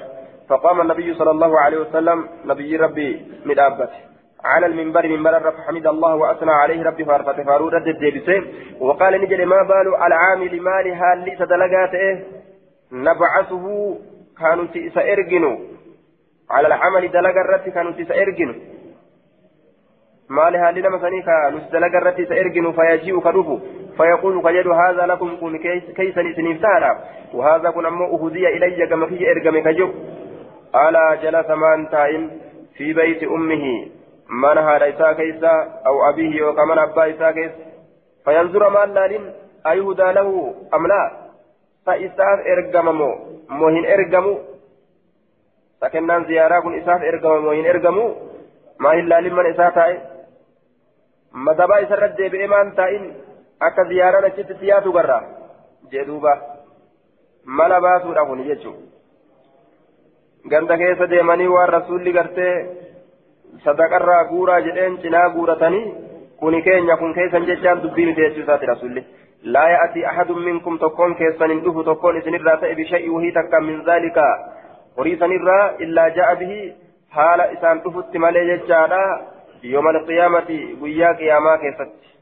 [0.50, 3.10] فقام النبي صلى الله عليه وسلم نبي ربي
[3.45, 4.00] مدابته
[4.45, 8.43] على المنبر من مرر فحمد الله وأثنى عليه ربي فارفت فارودة الديبسين
[8.80, 12.24] وقال نجد ما بال العامل مالها اللي تدلقاته
[12.91, 13.65] نبعثه
[14.39, 15.58] كانوا تيسا إرجنوا
[16.50, 18.56] على العمل دلق الرتي كانوا تيسا إرجنوا
[20.30, 23.60] ما لها لنا مثلا كانوا دلق الرتي سإرجنوا فيجيء كرفوا
[23.98, 25.58] فيقول فيد هذا لكم كن
[25.98, 27.00] كيس سنفتانا
[27.34, 29.89] وهذا كن أمو أهدي إلي كما في إرجم كجو
[30.76, 32.32] ألا جلس من تائم
[32.78, 33.88] في بيت أمه
[34.30, 37.52] من هذا إساء كيسا أو أبيه وكمن أبا إساء كيس
[38.26, 39.34] فينظر ما لالين
[39.67, 41.25] أيهدى له أم لا
[41.86, 43.12] فإساف إرقممو
[43.50, 44.34] موهن إرقمو
[45.82, 48.06] سكنان زيارة كن إساف إرقممو موهن إرقمو
[48.80, 50.00] ما هي لالين من إساء تائي
[51.34, 53.04] مدبا إسا رد بإيمان تائن
[53.62, 55.19] أكا زيارة نشت سياتو برا
[55.91, 56.34] جدوبا
[57.58, 58.74] ملا باسو رهون يجو
[60.52, 62.54] ganda keessa deemanii waan rasuulli gartee
[63.63, 65.93] sadaqarraa guuraa jedheen cinaa guuratanii
[66.41, 69.06] kuni keenya kun keessan jechaan dubbii miti jechuu isaati rasuulli
[69.46, 74.26] minkum tokkoon keessan hin dhufu tokkoon isinirraa ta'e bishay'i wahii takka min zaalika
[74.98, 76.74] horii sanirraa illaa ja'a bihi
[77.18, 79.02] haala isaan dhufutti malee jechaadha
[79.74, 82.14] yooma alqiyaamati guyyaa qiyaamaa keessatti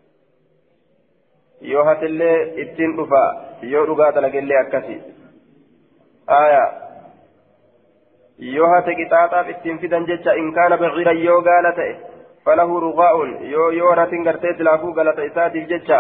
[1.72, 3.22] yoo hatillee ittiin dhufa
[3.74, 4.98] yoo dhugaa dalagellee akkasi
[6.40, 6.72] aayaa
[8.56, 11.96] yoo hate qixaaxaaf ittiin fidan jecha in kaana baciiran yoo gaala ta'e
[12.46, 16.00] falahu rugaa'un yoo yoo ratin gartee silaafuu galata isaatiif jecha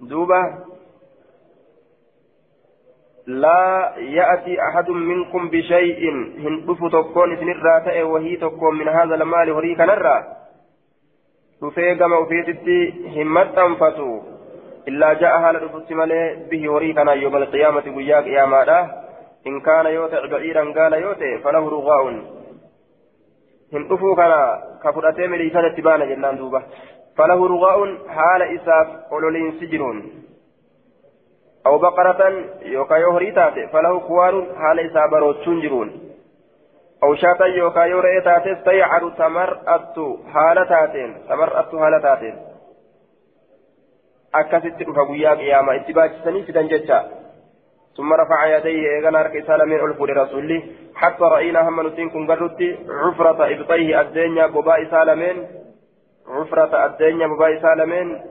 [0.00, 0.68] duuba
[3.28, 6.00] لا يأتي أحد منكم بشيء
[6.38, 10.24] هندف تكون إذن الراتئ وهي تكون من هذا المال هريك نرى.
[11.62, 12.78] رفيق موفيتتي
[13.16, 14.20] همت أنفتو.
[14.88, 15.92] إلا جاء هذا الرفت
[16.50, 18.80] به هريكنا يوم القيامة وياك يا ماله
[19.46, 22.04] إن كان يوتع بعيرا قال يوتع فله رغاء.
[23.72, 24.32] هن أفو كان
[24.84, 26.62] كفرتي مليسان اتبانا جنان دوبة
[27.18, 29.96] فله رغاء حال إساف قلولين سجنون.
[31.66, 35.88] أو بقرة يوكا يهري تاتي فله خوار حال إساف بروتشون جرون
[37.02, 39.96] أو شاتا يوكا يوري تاتي سيعر تمرأت
[40.32, 42.36] حال تاتين تمرأت حال تاتين.
[44.78, 47.04] dhufa guyyaa qiyaamaa itti baachisanii fidan jecha
[47.96, 50.62] ثم رفع يديه إيغانا رك سالمين ألفور رسولي.
[50.94, 55.36] حتى رأينا هم نسين كن عفرة إبطيه الدنيا بباء سالمين
[56.27, 58.21] عفرة الدنيا بباء سالمين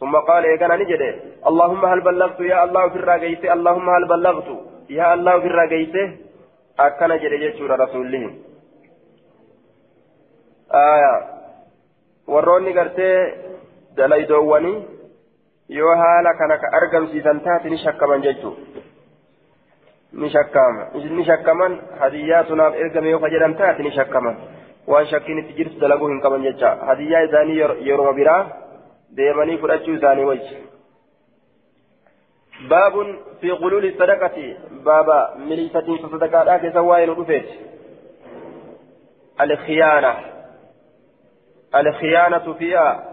[0.00, 1.14] ثم قال إيغانا نجده
[1.46, 4.48] اللهم هل بلغت يا الله في الرقيت اللهم هل بلغت
[4.90, 5.94] يا الله في الرقيت
[6.80, 8.24] أكنا جده جيشور رسوله
[10.74, 11.38] آية
[12.28, 13.18] warroonni gartee
[13.96, 14.84] dalaydoowwanii
[15.68, 18.82] yoo haala kana ka argamsiisan taate ni shakkaman jechuudha
[20.12, 20.86] ni shakkama
[21.16, 24.36] ni shakkaman hadiyyaa sunaaf ergame yoo ka jedhan taate ni shakkaman
[24.87, 26.75] waan shakkiin itti jirtu dalaguu hin qaban jecha.
[26.91, 28.43] Hadiyyaa isaanii yeroo biraa
[29.17, 30.63] deemanii fudhachuu isaanii wajji
[33.41, 37.45] في غلول الصدقة بابا مليفة صدقاء كيسا وين رفيت
[39.41, 40.15] الخيانة
[41.75, 43.09] الخيانة فيها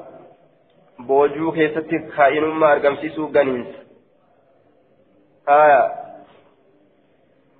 [0.98, 3.66] بوجو كيستي خائن ما أرقم سيسو غنينس
[5.48, 5.92] آية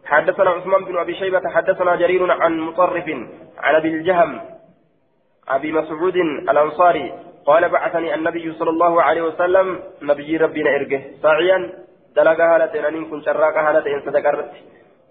[0.05, 3.05] حدثنا عثمان بن أبي شيبة حدثنا جرير عن مطرف
[3.62, 4.40] عن أبي الجهم
[5.49, 6.16] أبي مسعود
[6.51, 7.12] الأنصاري
[7.46, 11.03] قال بعثني النبي صلى الله عليه وسلم نبي ربنا إرجه.
[11.23, 11.73] ساعيا
[12.16, 14.51] دلق هالة أن كنت شراك هالة إن صدقرت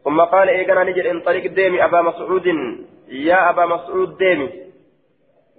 [0.03, 2.47] ثم قال إيقنا نجد إن طريق ديمي أبا مسعود.
[3.07, 4.49] يا أبا مسعود ديمي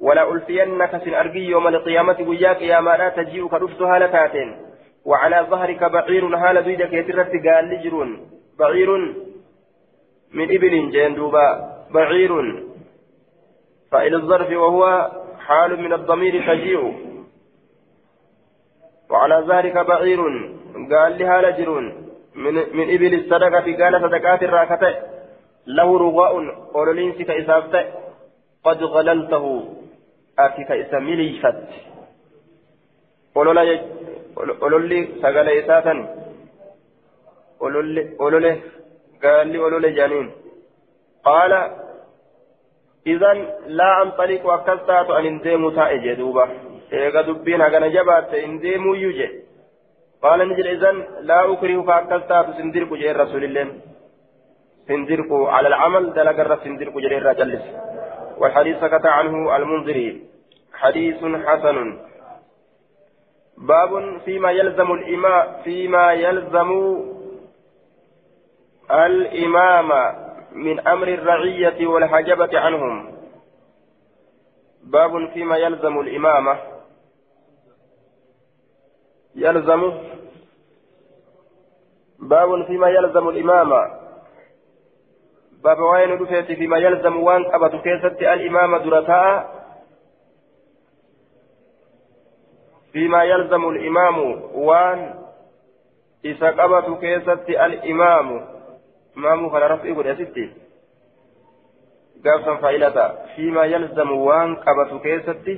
[0.00, 4.56] ولا ألفينك سن أرجي يوم القيامة وياك يا ما لا تجيء كرفت هالتاتين
[5.04, 8.30] وعلى ظهرك بعير هال دويدك يترت قال لجرون.
[8.58, 8.90] بعير
[10.34, 11.46] من إبل جندوبا
[11.94, 12.32] بعير
[13.90, 16.82] فإلى الظرف وهو حال من الضمير تجيء.
[19.10, 20.20] وعلى ذلك بعير.
[20.92, 21.86] قال لها لجرون
[22.34, 24.90] من من إبل الصدقة قال صدقات الراكتة
[25.66, 26.32] له رغاء
[26.74, 27.30] أولين سك
[28.64, 29.74] قد غللته.
[30.38, 31.68] أتك إسميليفت
[33.36, 33.80] أولولي
[34.62, 35.94] أولولي سقال إسافا
[37.62, 38.60] أولولي
[39.22, 40.30] قال لي أولولي جانين.
[41.24, 41.52] قال
[43.12, 43.32] إذا
[43.66, 46.44] لا أنطلق وكستات أن انديمو تائج دوبا
[46.92, 49.28] إيغا دبين هغا نجبات انديمو يوجي
[50.22, 50.92] قال نجل إذا
[51.30, 53.66] لا أكره فأكستات سندرق جير رسول الله
[54.88, 57.64] سندرق على العمل دلق الرب سندرق جير جلس
[58.40, 60.08] والحديث سكت عنه المنذري
[60.80, 61.98] حديث حسن
[63.58, 63.92] باب
[64.24, 66.70] فيما يلزم الإمام فيما يلزم
[68.90, 69.90] الإمام
[70.52, 73.14] من أمر الرعية والحجبة عنهم.
[74.82, 76.58] باب فيما يلزم الإمامة.
[79.34, 79.92] يلزم.
[82.18, 84.00] باب فيما يلزم الإمامة.
[85.64, 89.60] باب وين رفيت فيما يلزم وان قبض كيست الإمامة درتاء.
[92.92, 95.24] فيما يلزم الإمام وان
[96.24, 98.59] إذا قبض كيست الإمام.
[99.14, 100.46] maamuu kana rafii godhe asitti
[102.24, 103.04] gaafsan faa'ilata
[103.36, 105.54] fiimaa yalzamu waan qabatu keessatti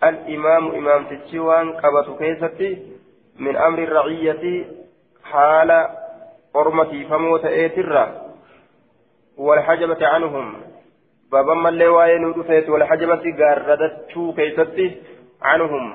[0.00, 2.70] al'imaamu imaamtichi waan qabatu keessatti
[3.38, 4.54] min amri raciyyati
[5.32, 5.78] haala
[6.54, 8.04] ormatiifamoo ta'eetirra.
[9.38, 10.48] Walxajabati canhum
[11.30, 14.86] babammallee waa'ee nuu dhufeeti walxajabati gaarradachuu keessatti
[15.46, 15.94] canhum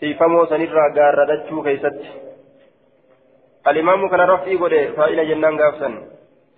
[0.00, 2.08] tiifamoo sanirraa gaarradachuu keessatti.
[3.64, 5.94] Al'imaamu kana rafii godhe faa'ila jennaan gaafsan.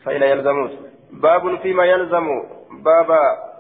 [0.06, 2.28] فإلى جنان قابسا فإلى يلزموت باب فيما يلزم
[2.72, 3.52] بابا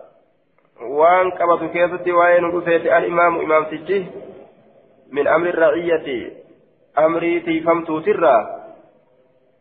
[0.81, 4.05] وان قبط كيفتي وين رفيت الإمام إمام تجيه
[5.11, 6.31] من أمر الرعية
[6.97, 8.61] أمري تيفمت سرا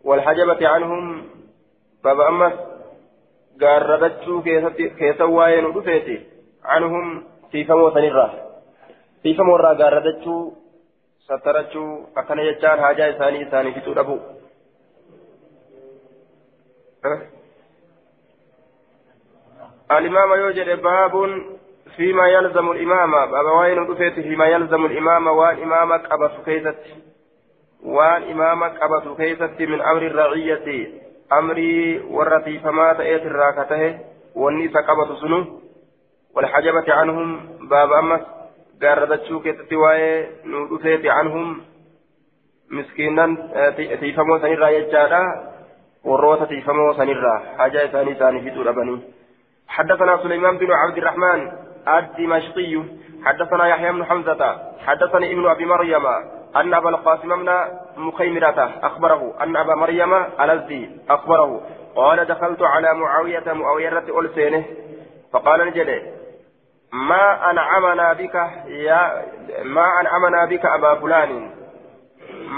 [0.05, 1.23] والحجبة عنهم
[2.05, 2.53] بابا أمس
[3.61, 4.43] قاردتشو
[4.99, 6.21] كيسا وين رفيت
[6.64, 8.31] عنهم تيفمو سنرا
[9.23, 10.53] تيفمو را قاردتشو
[11.21, 14.18] سترتشو أكن يجان حاجة إساني إساني في توربو
[19.91, 21.41] الإمام يوجد باب
[21.95, 23.12] فيما يلزم الإمام.
[23.12, 26.78] باب وين رفيت فيما يلزم الإمام؟ وان إمامك أبا سكيست
[27.84, 30.88] وان إمامك أبا سكيست من أمر الرعية.
[31.34, 33.99] أمري والرتي فما تأتي الراكته.
[34.36, 35.62] والنيس قبط سنو.
[36.36, 37.58] والحجبة عنهم.
[37.70, 38.22] باب أمس.
[38.84, 41.62] قاردتشو كيستي واي نرفيت عنهم.
[42.72, 43.26] مسكينا
[43.99, 45.55] تيفمو سنرى يجادا
[46.06, 48.99] وروتا تيفمو سنرى حاجة ثاني في توربني
[49.68, 51.51] حدثنا سليمان بن عبد الرحمن
[51.88, 52.84] الدمشقي
[53.26, 56.06] حدثنا يحيى بن حمزة حدثني ابن أبي مريم
[56.56, 57.53] أن أبا القاسم بن
[57.97, 61.62] مخيمرة أخبره أن أبا مريم الأزدي أخبره
[61.95, 64.64] قال دخلت على معاوية معاوية ألسينه
[65.34, 66.01] فقال نجد
[66.93, 68.36] ما أنعمنا بك
[68.68, 69.26] يا
[69.64, 71.49] ما أنعمنا بك أبا فلان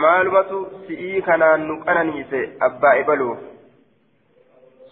[0.02, 2.32] مالمة سئيكنا نكننيس
[2.62, 3.38] أبا إبلو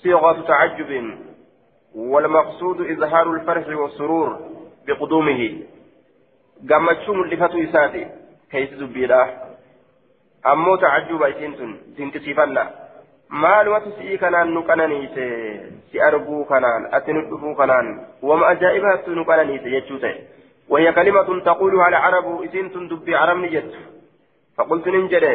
[0.03, 0.91] صيغة تعجب
[1.95, 4.29] والمقصود إظهار الفرح والسرور
[4.87, 5.41] بقدومه
[6.69, 8.03] قمتشوم لفتو إساتي
[8.51, 9.21] كيس زبيرا
[10.51, 12.85] أمو تعجب إسنتن تنكسفنا
[13.29, 15.25] maalumatu si'ii kanaan nu qananiise?
[15.91, 17.87] Si arguu kanaan ati nu dhufuu kanaan.
[18.21, 20.21] Wama ajaa'ibaatu nu qananiise jechuu ta'e.
[20.69, 23.73] وهي كلمة تقولها العرب إسنت دبي عربني جت
[24.57, 25.25] فقلت ننجد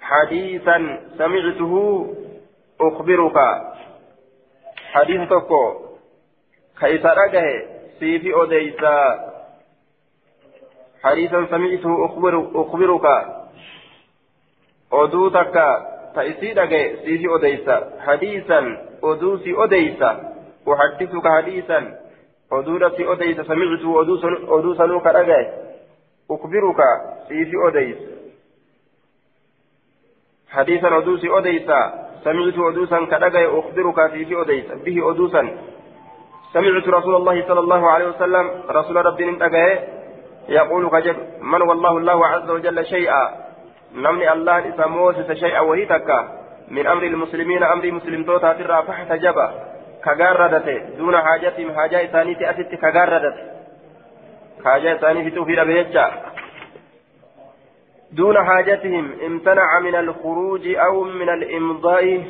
[0.00, 1.72] حديثا سمعته
[2.80, 3.36] أخبرك.
[4.92, 5.74] حديث توكو.
[6.80, 7.44] كيسا رجه
[7.98, 8.96] سيفي أوديسا.
[11.02, 13.06] حديثا سمعته أخبر أخبرك.
[14.92, 15.56] أدوتك
[16.14, 17.76] تأسي رجه سيفي أوديسا.
[18.06, 18.60] حديثا
[19.02, 20.10] أدوسي أوديسا.
[20.68, 21.98] أحدثك حديثا.
[22.52, 23.42] أدورتي أوديسا.
[23.42, 24.02] سمعته
[24.58, 25.69] أدوسا نوك رجه.
[26.30, 26.80] أخبرك
[27.28, 27.96] سيفي أوديس.
[30.50, 35.42] حديثا أدوسي أوديسا سمعت أدوسا كدغي أخبرك في أديس به أدوسا.
[36.52, 39.78] سمعت رسول الله صلى الله عليه وسلم رسول ربي نتغي
[40.48, 43.50] يقول كجب من والله الله عز وجل شيئا؟
[43.94, 49.34] نمني الله إسا شيئا وهي تكا من أمر المسلمين أمر مسلم توتا ترى فاحتجب
[50.04, 53.49] كغاردت دون حاجتهم حاجة إسانيتي أتت كغاردت
[54.64, 56.22] حاجة إسانيتي توفي بيجا
[58.12, 62.24] دون حاجتهم امتنع من الخروج أو من الإمضاء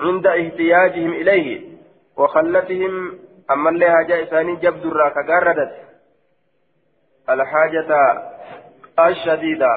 [0.00, 1.60] عند احتياجهم إليه
[2.16, 3.18] وخلتهم
[3.50, 5.72] أما اللي حاجة إساني جبد الراك قردت
[7.30, 7.88] الحاجة
[8.98, 9.68] الشديدة.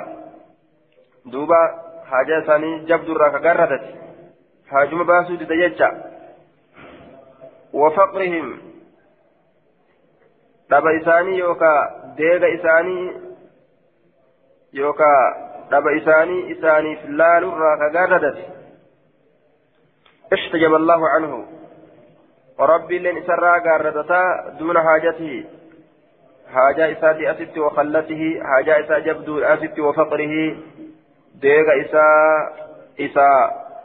[1.25, 1.55] دوبا
[2.11, 3.83] حاجة إساني جبد الراك قردت
[4.69, 6.03] حاجم باسو ديجا
[7.73, 8.68] وفقرهم.
[10.69, 11.73] دبا إساني يوكا
[12.17, 13.29] ديغا إساني
[14.73, 15.35] yookaa
[15.69, 18.45] dhaba isaanii isaaniif laalurraa kagaarradate
[20.33, 21.45] اشتجب الله عنه
[22.59, 25.45] وربي لن إسرى قاردتا دون حاجته
[26.53, 30.55] حاجة إساتي أسد وخلته حاجة إسا جبدو أسد وفقره
[31.35, 32.07] ديغ إسا
[32.99, 33.29] إسا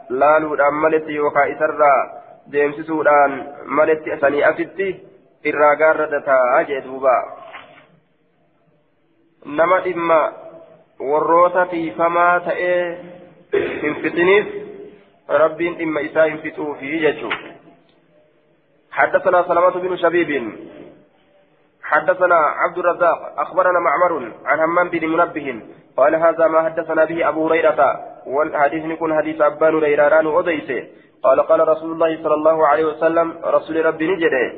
[0.09, 1.95] لالو ملت يوكا إسرى
[2.51, 3.31] deemsisuudhaan
[3.65, 4.87] maletti asanii asitti
[5.51, 7.15] irraa gaarradataa jee duuba.
[9.45, 10.19] Nama dhimma
[11.11, 12.79] warroota tiifamaa ta'ee
[13.81, 14.47] hin fixiniif
[15.43, 17.55] rabbiin dhimma isaa hin fixuufi jechuudha.
[18.95, 20.31] حدثنا سلامة بن شبيب
[21.83, 25.61] حدثنا عبد الرزاق أخبرنا معمر عن همام بن منبه
[25.97, 27.79] قال هذا ما حدثنا به أبو هريرة
[28.25, 30.87] والحديث يكون حديث أبان ريران أوديسه
[31.23, 34.53] قال قال رسول الله صلى الله عليه وسلم رسول ربي نجده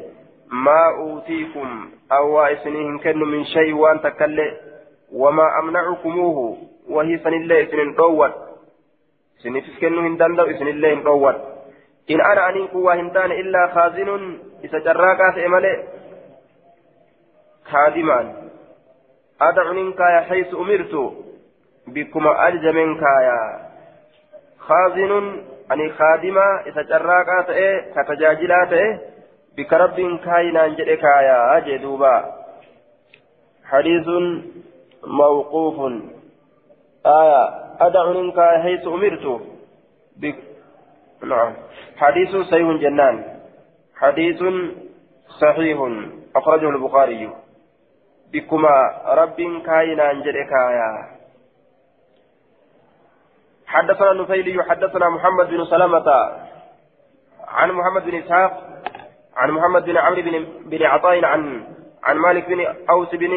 [0.52, 4.54] ما أوتيكم أو إسنين كن من شيء وأن تكلم
[5.14, 6.58] وما أمنعكموه
[6.90, 8.34] وهي سن الله سن الروت
[9.44, 11.58] سن تسكنوا هندان إسن الله الروت
[12.12, 15.84] إن أنا أنين قوة هنتان إلا خازن إذا جراكات إمالي
[17.66, 18.50] خادمان.
[19.42, 21.14] أدع منك حيث أمرت.
[21.88, 23.40] بكما ألج منك يا
[24.60, 25.12] خازن.
[25.72, 29.00] أني خادمة إذا جراكات إيه كتجاجلات إيه
[29.58, 32.16] بك رب كاينا جئك يا أجدوبا
[33.66, 34.08] حديث
[35.04, 35.78] موقوف
[37.06, 37.44] آية
[37.80, 39.42] أدع منك حيث أمرت
[40.18, 40.38] بك
[41.24, 41.54] نعم
[41.98, 43.40] حديث صحيح جنان
[43.96, 44.44] حديث
[45.42, 45.78] صحيح
[46.36, 47.30] أخرجه البخاري
[48.34, 51.18] بكما رب كاينا جركايا
[53.68, 56.08] حدثنا النفيلي حدثنا محمد بن سلمة
[57.48, 58.68] عن محمد بن إسحاق
[59.38, 61.64] عن محمد بن عمرو بن بن عطاء عن
[62.04, 63.32] عن مالك بن أوس بن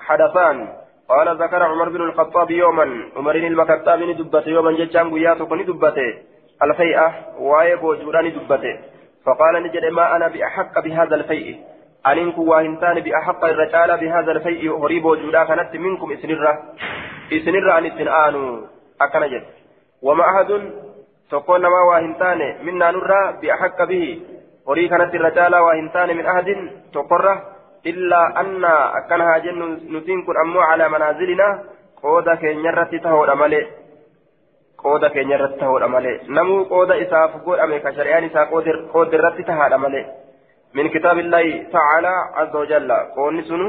[0.00, 0.68] حدثان.
[1.08, 6.14] قال ذكر عمر بن الخطاب يوما عمر بن المكتاب دبته يوما جتشان قياتك دبته
[6.62, 8.78] الفيئة واي بوجودان دبته
[9.26, 11.58] فقال نجد ما أنا بأحق بهذا الفيء.
[12.06, 14.84] أنين كواهنتان بأحق الرجال بهذا الفيء.
[14.84, 16.62] هريب وجودا كانت منكم إسنرة.
[17.32, 18.62] إسنرة عن إسنآن
[19.00, 19.44] أكنجد
[20.02, 20.70] وما أحد
[21.30, 24.20] تقول ما واهنتان منا نرى بأحق به.
[24.70, 27.34] horii kanatti irra caalaa waa hin taane min ahadin tokkorra
[27.92, 31.52] illaa anna akkana haa jennu nutiin kun ammoo calaa manaazilinaa
[32.02, 33.62] qooda keenyarratti tahoodha malee.
[34.82, 36.20] Qooda keenyarratti tahoodha malee.
[36.28, 40.04] Namuu qooda isaaf godhame ka shari'aan isaa qooda irratti tahaadha malee.
[40.74, 43.68] Min kitaabillaahi tacaalaa azza wajalla qoonni sunu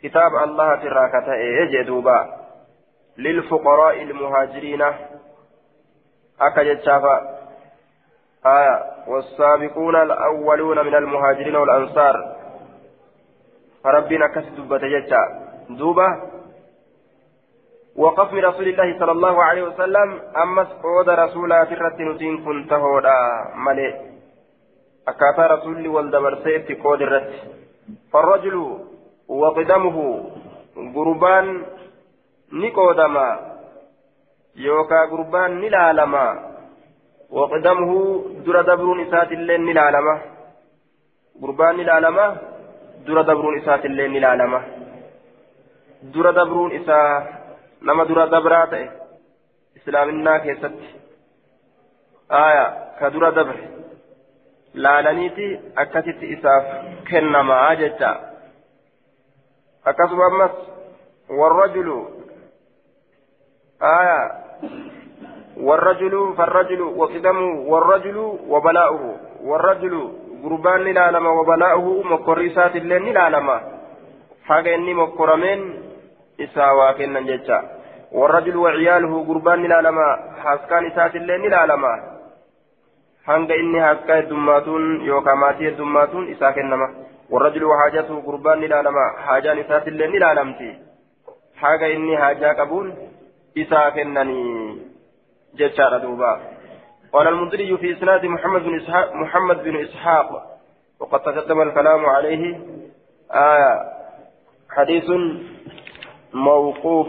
[0.00, 2.16] kitaaba allahati irraa ka ta'ee jee duuba.
[3.16, 4.92] Lilfuqaraa'i ilmuhaajiriina
[6.48, 7.14] akka jechaafa
[8.46, 12.36] آية والسابقون الأولون من المهاجرين والأنصار.
[13.84, 14.78] فربنا كسب دبة
[15.70, 16.08] دوبة
[17.96, 23.18] وقف من رسول الله صلى الله عليه وسلم أمس قود رسولا ترت نتين كنت هودا.
[23.54, 23.94] ملئ
[25.08, 27.32] أكاتا رسول والدبر سيفتي قود الرت.
[28.12, 28.78] فالرجل
[29.28, 30.24] وقدمه
[30.94, 31.62] قربان
[32.52, 33.28] نقودما
[34.56, 36.45] يوكا قربان نلالما.
[37.30, 37.90] وقدمه
[38.46, 40.20] در دبرون إسات اللين نلالما
[41.42, 42.36] قربان نلالما
[43.06, 44.60] در دبرون إسات اللين نلالما
[46.14, 46.26] در
[47.82, 48.86] nama dura dabraa ta'e
[49.76, 50.88] islaaminaa keessatti
[52.38, 52.64] aya
[52.98, 53.68] ka dura dabre
[54.86, 55.46] laalaniiti
[55.82, 56.64] akkasitti isaaf
[57.10, 58.10] kennamaa jecha
[59.92, 60.56] akkasuma ammas
[61.40, 61.98] warrajulu
[63.92, 64.18] aya
[65.56, 68.16] والرجل فالرجل وقدمه والرجل
[68.48, 70.12] وبلاؤه والرجل
[70.44, 73.60] قربان لالما وبلاؤه مكرسات اللين لالما
[74.44, 75.60] حاجة إني مكرمين
[76.40, 77.58] إساوا كنا جتا
[78.12, 80.08] والرجل وعياله قربان نلالما
[80.42, 82.16] حاسكان إسات اللي نلالما
[83.26, 86.86] hanga inni hakka heddummaatuun yookaan maatii heddummaatuun isaa kennama
[87.30, 90.68] warrajulu haajatu gurbaan ni ilaalama haajaan isaatillee ni ilaalamti
[91.62, 92.92] haga inni haajaa qabuun
[95.54, 96.40] jechaadha duuba
[97.12, 100.28] قال المنذري في إسناد محمد بن إسحاق محمد بن إسحاق.
[101.00, 102.60] وقد تقدم الكلام عليه
[103.30, 103.74] آية.
[104.70, 105.10] حديث
[106.34, 107.08] موقوف.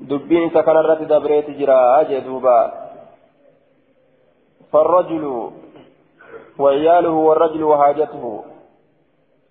[0.00, 2.72] دبين سكن الرت دبريت جرا جدوبا
[4.72, 5.50] فالرجل
[6.58, 8.44] وعياله والرجل وحاجته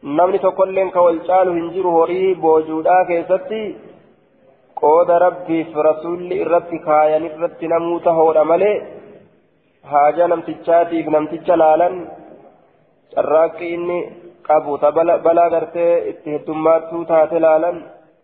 [0.04, 3.76] ka wal caalu hin jiru horii boojuudhaa keessatti
[7.74, 8.76] namuu tahoodha malee
[9.92, 11.96] haajaa namtichaatiif namticha laalan
[13.16, 14.00] carraaqqi inni
[14.48, 17.78] qabu ta balaa gartee itti heddummaattuu taate laalan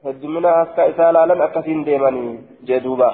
[0.05, 2.34] heddumina akka isaa laalan akkasiin deemanii
[2.68, 3.10] jee duuba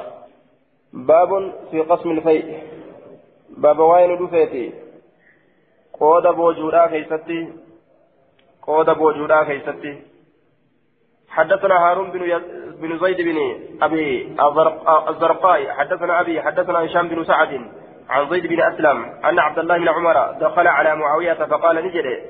[1.12, 2.40] baabun fi qasmi ilfay
[3.62, 4.64] baaba waa'ee nu dhufeeti
[6.00, 7.40] qooda boojuudhaa keeysatti
[8.68, 9.92] qooda boojuudhaa keeysatti
[11.36, 12.42] حدثنا هارون بن
[12.82, 13.38] بن زيد بن
[13.82, 14.36] أبي
[15.10, 15.72] الزرقاء.
[15.72, 17.72] حدثنا أبي حدثنا هشام بن سعد
[18.10, 22.24] عن زيد بن أسلم أن عبد الله بن عمر دخل على معاوية فقال نجري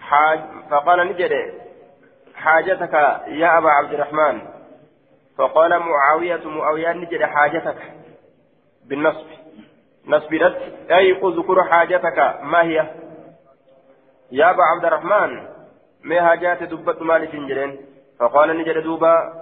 [0.00, 1.52] حاج فقال نجري
[2.34, 2.92] حاجتك
[3.26, 4.40] يا أبا عبد الرحمن.
[5.38, 7.76] فقال معاوية معاوية نجد حاجتك
[8.88, 9.26] بالنصب.
[10.06, 10.56] نصب رد
[10.90, 12.86] أي اذكر حاجتك ما هي؟
[14.32, 15.48] يا أبا عبد الرحمن
[16.04, 17.78] ما حاجات دبت مال جنجرين
[18.20, 19.32] فقال نجد دوبا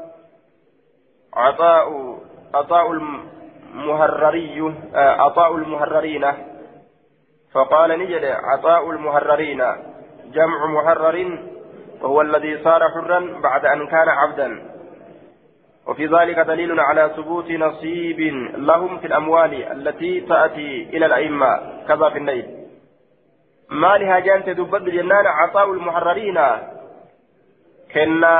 [1.35, 2.17] عطاء
[2.55, 6.33] عطاء المهرري عطاء المهررين.
[7.55, 9.59] فقال نجد عطاء المهررين
[10.25, 11.39] جمع مهرر
[12.03, 14.77] وهو الذي صار حرا بعد أن كان عبدا.
[15.87, 18.21] وفي ذلك دليل على ثبوت نصيب
[18.57, 22.67] لهم في الأموال التي تأتي إلى الأئمة كذا في الليل.
[23.71, 26.39] ما لهاجان تدبت بالجنان عطاء المحررين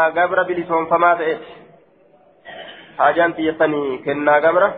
[0.09, 1.55] قبر بلسون فما تأتي
[3.01, 4.73] هاجان تيتني كنا قبر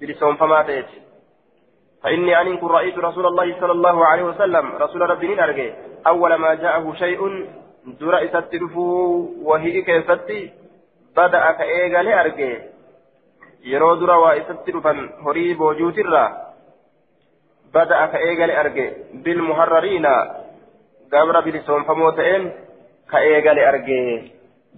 [0.00, 1.00] بلسون فما تأتي
[2.02, 5.74] فإني أن كن رأيت رسول الله صلى الله عليه وسلم رسول ربي أرجع
[6.06, 7.48] أول ما جاءه شيء
[8.00, 10.50] در إستدفو وهي كيفتي
[11.16, 12.70] بدأ كأيغا لأرجع
[13.62, 16.28] waa isatti dhufan horii boojuutirraa
[17.72, 18.86] bada'a ka eegale arge.
[19.24, 20.12] Bilmuharrariina
[21.10, 22.52] gabra bilisoonfamoo ta'een
[23.10, 23.98] ka eegale arge.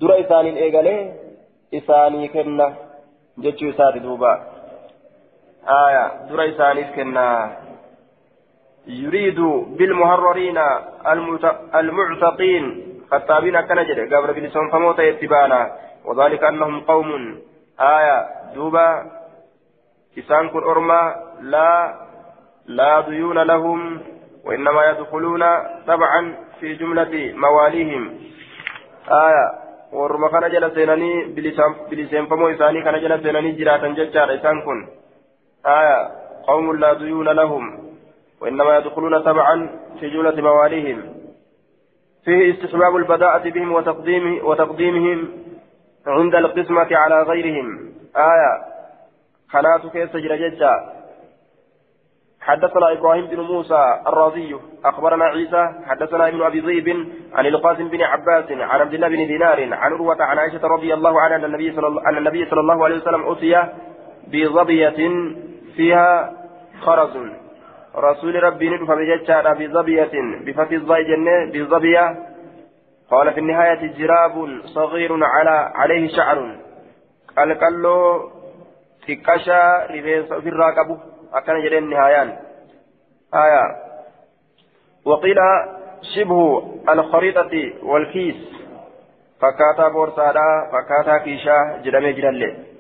[0.01, 1.01] Dura isaaniin eegalee
[1.81, 2.73] isaanii kenna
[3.43, 4.33] jechuu isaati duuba.
[5.69, 7.57] آية دري سانيف كنا
[8.87, 9.41] يريد
[9.79, 10.59] بالمهررين
[11.75, 12.65] المعتقين
[13.11, 15.73] خطابين كان جد قبر بلسون فموت يتبانا
[16.05, 17.39] وذلك أنهم قوم
[17.81, 19.11] آية دوبا
[20.19, 21.95] إسان كن أرما لا
[22.67, 24.01] لا ديون لهم
[24.45, 25.45] وإنما يدخلون
[25.87, 28.19] طبعا في جملة مواليهم.
[29.09, 29.47] آية.
[30.33, 31.25] كان جل سيناني
[31.91, 34.87] بلسان فمو إساني كان جل سيناني جراتا ججار إسان كن.
[35.67, 36.09] آية.
[36.47, 37.65] قوم لا ديون لهم.
[38.41, 39.57] وإنما يدخلون تبعا
[40.01, 40.99] في جملة مواليهم.
[42.25, 45.29] فيه استحباب البداءة بهم وتقديم وتقديمهم
[46.07, 47.93] عند القسمة على غيرهم.
[48.17, 48.53] آية.
[49.51, 51.02] خنات كيس جرججا
[52.43, 58.53] حدثنا إبراهيم بن موسى الرازي أخبرنا عيسى حدثنا ابن أبي ذئب عن القاسم بن عباس
[58.53, 61.87] عن عبد الله بن دينار عن عروة عن عائشة رضي الله عنها أن النبي صلى
[61.87, 63.69] الله, النبي صلى الله عليه وسلم أتي
[64.33, 65.11] بظبية
[65.77, 66.33] فيها
[66.81, 67.17] خرز.
[67.97, 70.13] رسول ربي ندفع بجتشارا بظبية
[70.47, 72.17] بفتح الضاء جنة بظبية.
[73.11, 76.57] قال في النهاية جراب صغير على عليه شعر.
[77.37, 78.31] قال قال له
[79.09, 82.39] تكشا ريبيس في الراكب أكن جرين نهايان
[83.35, 83.65] آية
[85.05, 85.39] وقيل
[86.15, 88.37] شبه الخريطة والكيس
[89.41, 92.73] فكاتا بورسادا فكاتا كيشا جرمي جرالي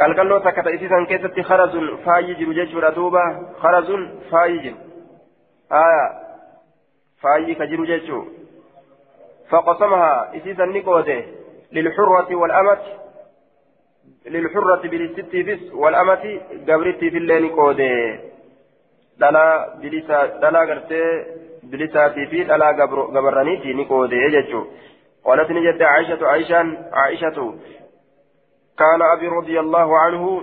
[0.00, 3.22] ta'e isiisan keessatti kharazun faayyi jiru jechuudha duuba
[3.60, 4.78] kharazun faayyi jiru
[5.70, 6.04] aya
[7.22, 8.24] faayyi ka jiru jechuu
[9.50, 11.24] فقسمها إسيسا نقوده
[11.72, 12.78] للحرة والأمة
[14.30, 16.24] للحرة بالستي بس والأمة
[16.68, 18.20] قبرتي في الليل نقوده
[19.20, 21.02] دلا بلسا دلا قرتي
[21.62, 22.68] بلساتي في دلا
[23.14, 24.62] قبرانيتي نقوده يجتشو.
[25.24, 26.58] قالت نجد عائشة عائشة
[26.92, 27.38] عائشة.
[28.78, 30.42] كان أبي رضي الله عنه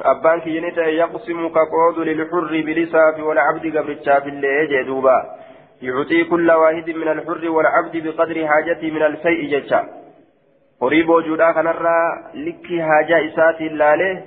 [0.00, 5.18] أبان كينيتا يقسم كقعود للحر بلساف والعبد قبل الشاف اللي جدوبا
[5.82, 9.42] يعطي كل واحد من الحر والعبد بقدر حاجته من الفيء
[10.76, 14.24] جتا قريب وجودا كنرى لك حاجة إسات الله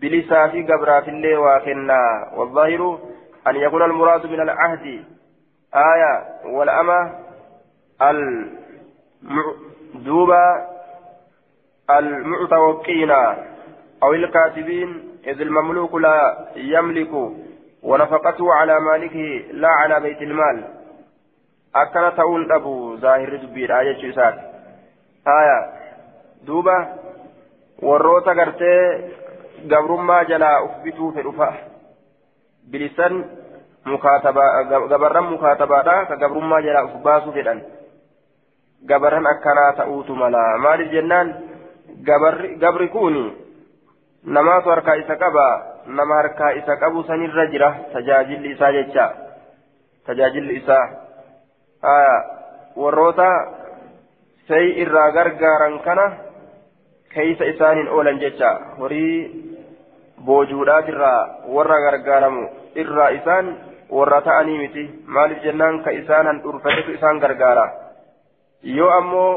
[0.00, 2.98] بلساف قبر في اللي واكنا والظاهر
[3.46, 5.04] أن يكون المراد من العهد
[5.74, 7.12] آية والأمة
[8.02, 8.78] المعدوبة
[11.90, 13.10] المعتوقين
[14.02, 17.10] أو الكاتبين إذ المملوك لا يملك
[17.82, 20.64] ونفقته على مالكه لا على بيت المال
[21.74, 24.57] أكن تقول أبو ظاهر دبير آية شيسات
[25.28, 25.58] آية
[26.46, 26.86] دوبة
[27.82, 29.14] warroota gartee
[29.70, 31.52] gabrummaa jalaa uf bituu fedhufa
[32.70, 33.24] bilisan
[34.88, 37.62] gabarran mukaatabaadha ka gabrummaa jalaa uf baasuu fedhan
[38.86, 41.34] gabarran akkanaa ta'uutu mala maaliif jennaan
[42.60, 43.16] gabri kun
[44.24, 45.46] namaatu harkaa isa qaba
[45.86, 49.06] nama harkaa isa qabu sanirra jira tajaajilli isaa jecha
[50.06, 50.84] tajaajilli isaa
[52.76, 53.28] warroota
[54.48, 56.06] say irraa gargaaran kana
[57.14, 59.16] keeysa isaaniin oolan jecha horii
[60.26, 61.20] boojuudhaatirraa
[61.56, 62.48] warra gargaaramu
[62.82, 63.46] irraa isaan
[63.98, 64.84] warra ta'anii miti
[65.16, 67.66] maaliif jennaan ka isaan handhurfatetu isaan gargaara
[68.78, 69.30] yoo ammoo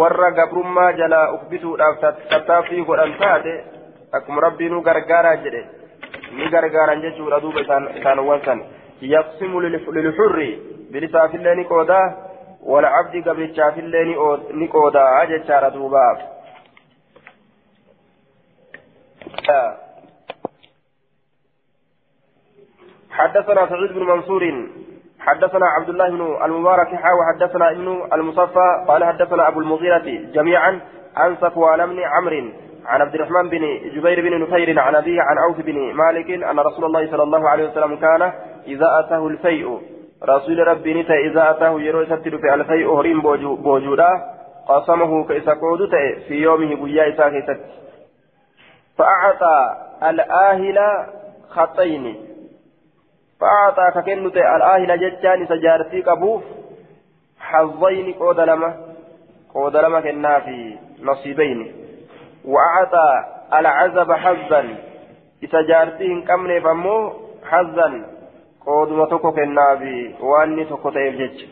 [0.00, 2.00] warra gabrummaa jalaa uf bituudhaaf
[2.30, 3.54] tattaaffii godhan taate
[4.18, 5.62] akkuma rabbii nu gargaaraa jedhe
[6.36, 7.60] ni gargaaran jechuudha duuba
[8.00, 8.62] isaanowwan san
[9.14, 10.50] yaqsimu lilxurri
[10.92, 12.06] bilisaafillee ni qoodaa
[12.72, 14.04] walcabdi gabrichaafillee
[14.54, 16.18] ni qoodaa jechaadha duubaaf
[23.10, 24.42] حدثنا سعيد بن منصور
[25.20, 30.80] حدثنا عبد الله بن المبارك حا وحدثنا ابن المصفى قال حدثنا ابو المغيرة جميعا
[31.16, 32.50] عن صفوان بن عمرو
[32.86, 33.62] عن عبد الرحمن بن
[33.94, 37.68] جبير بن نفير عن ابيه عن عوف بن مالك ان رسول الله صلى الله عليه
[37.68, 38.22] وسلم كان
[38.66, 39.95] اذا اتاه الفيء
[40.28, 43.20] rasuula Rabbii نتا إذا أتاه yeroo isatti dhufe الفيء horiin
[43.62, 44.08] boojuudha
[44.68, 45.90] قسمه كيس qooda
[46.28, 47.60] في يومه guyyaa isaa keessatti
[48.98, 50.78] فأعطى الآهل
[51.48, 52.16] خطين.
[53.40, 56.42] فأعطى ككنت الآهل جتان سجارتي قبوف
[57.38, 58.74] حظين قود لما
[59.54, 61.72] قود لما كنا في نصيبين.
[62.44, 63.24] وأعطى
[63.54, 64.76] العزب حظا.
[65.44, 67.12] إسجارتي كمن فمو
[67.44, 68.15] حظا.
[68.66, 71.46] قود تكو كنا في واني تكو تيف جتش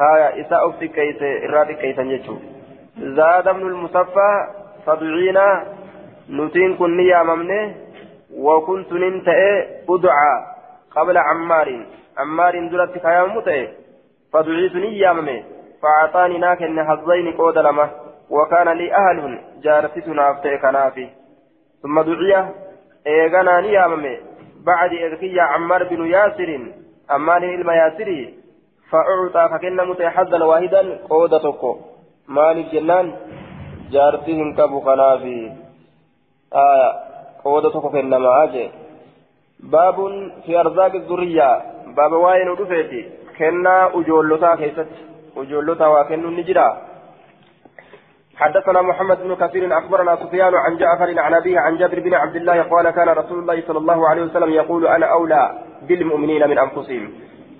[0.00, 2.36] هايا إساء أفتي كيس إرادي كيسا جتشو
[2.98, 4.30] زاد ابن المصفى
[4.86, 5.66] فضعينا
[6.30, 7.74] نتين كن ياممنه
[8.34, 10.34] وكنت ننتهي أدعى
[10.96, 11.86] قبل عمار
[12.18, 13.68] عمار درت كيام متئ
[14.32, 15.42] فدعيت نياممه
[15.82, 17.90] فأعطاني ناكن حظين قود لما
[18.30, 21.08] وكان لي أهل جارتنا أفتي كنافي
[21.82, 22.44] ثم دعي
[23.06, 24.16] إيغانا نياممه
[24.66, 26.50] بعد إذكي عمار بن ياسر
[27.10, 28.34] عمار إلما ياسري
[28.90, 31.80] فأعطى فكن متئ حظا واحدا qooda tokko
[32.28, 33.06] مالك جنان
[33.92, 35.52] جارتهم كبو kennaafi
[36.54, 36.90] آية
[37.44, 38.70] qooda tokko كنما أجي.
[39.60, 39.96] باب
[40.46, 41.62] في أرزاق الذرية.
[41.96, 43.02] باب waa'ee nu dhufeeti.
[43.38, 44.90] كنا ijoollota keessatti.
[45.36, 46.68] ijoollota وكن نجرا.
[48.36, 52.62] حدثنا محمد بن كثير أخبرنا سفيان عن جعفر عن أبيه عن جابر بن عبد الله
[52.62, 55.58] قال كان رسول الله صلى الله عليه وسلم يقول أنا أولى
[55.88, 57.12] بالمؤمنين من أنفسهم.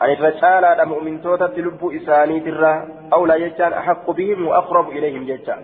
[0.02, 5.62] أن الرجال المؤمن توتا تلب إساني ترى أولى يجان أحق بهم وأقرب إليهم يجان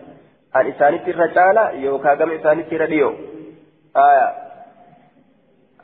[0.57, 3.05] أن إساني الرجال يوكا قم إساني ترى
[3.97, 4.43] آية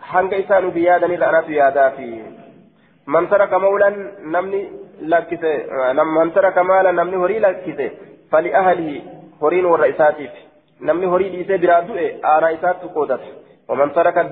[0.09, 2.07] isaan ubi yaadanirra anatu yaadaa fi
[3.07, 3.97] man taraka mawlan
[4.33, 4.61] namni
[5.05, 5.53] lakkise
[6.16, 7.93] man taraka maala namni horii lakkise
[8.31, 10.34] fali ahlihi horiin warra isaatiif
[10.91, 13.28] namni horii dhiisee biraa du'e aanaa isaattu qoodata
[13.68, 14.24] waman taraka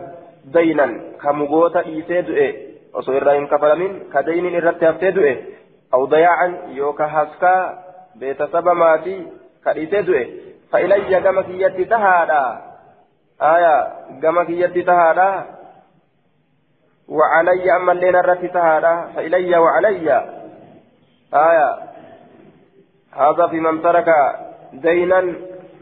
[0.55, 0.93] daynan
[1.23, 2.47] ka mugoota dhiisee du'e
[3.01, 5.35] osoo irraa hin kafalamin ka daynin irratti haftee du'e
[5.99, 7.61] aw dayaacan yooka haskaa
[8.21, 9.21] beetasaba maatii
[9.65, 10.23] ka dhiisee du'e
[10.71, 12.41] fa ilayya gama kiyyatti tahaadha
[13.53, 13.75] aya
[14.25, 15.29] gama kiyyatti tahaadha
[17.09, 20.09] وعلي أما اللين الرتي تهادا فإلي وعلي
[21.35, 21.69] آية
[23.13, 24.09] هذا في من ترك
[24.73, 25.35] دينا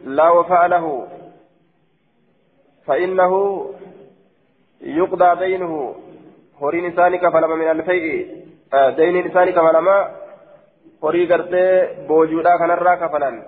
[0.04, 1.08] لا وفاء له
[2.86, 3.32] فإنه
[4.80, 5.94] يقضى دينه.
[6.58, 10.10] هوري نساني كفلما من الفيء آه دين نساني كفلما
[11.04, 13.42] هوري قرتي بوجودا كنرا كفلا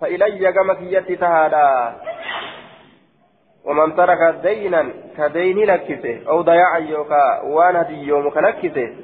[0.00, 1.96] فإلي كما كيتي تهادا.
[3.64, 8.94] ومن ترك دينا كدين لكسه أو ضياعا يوكا وأنا يوم كلكسه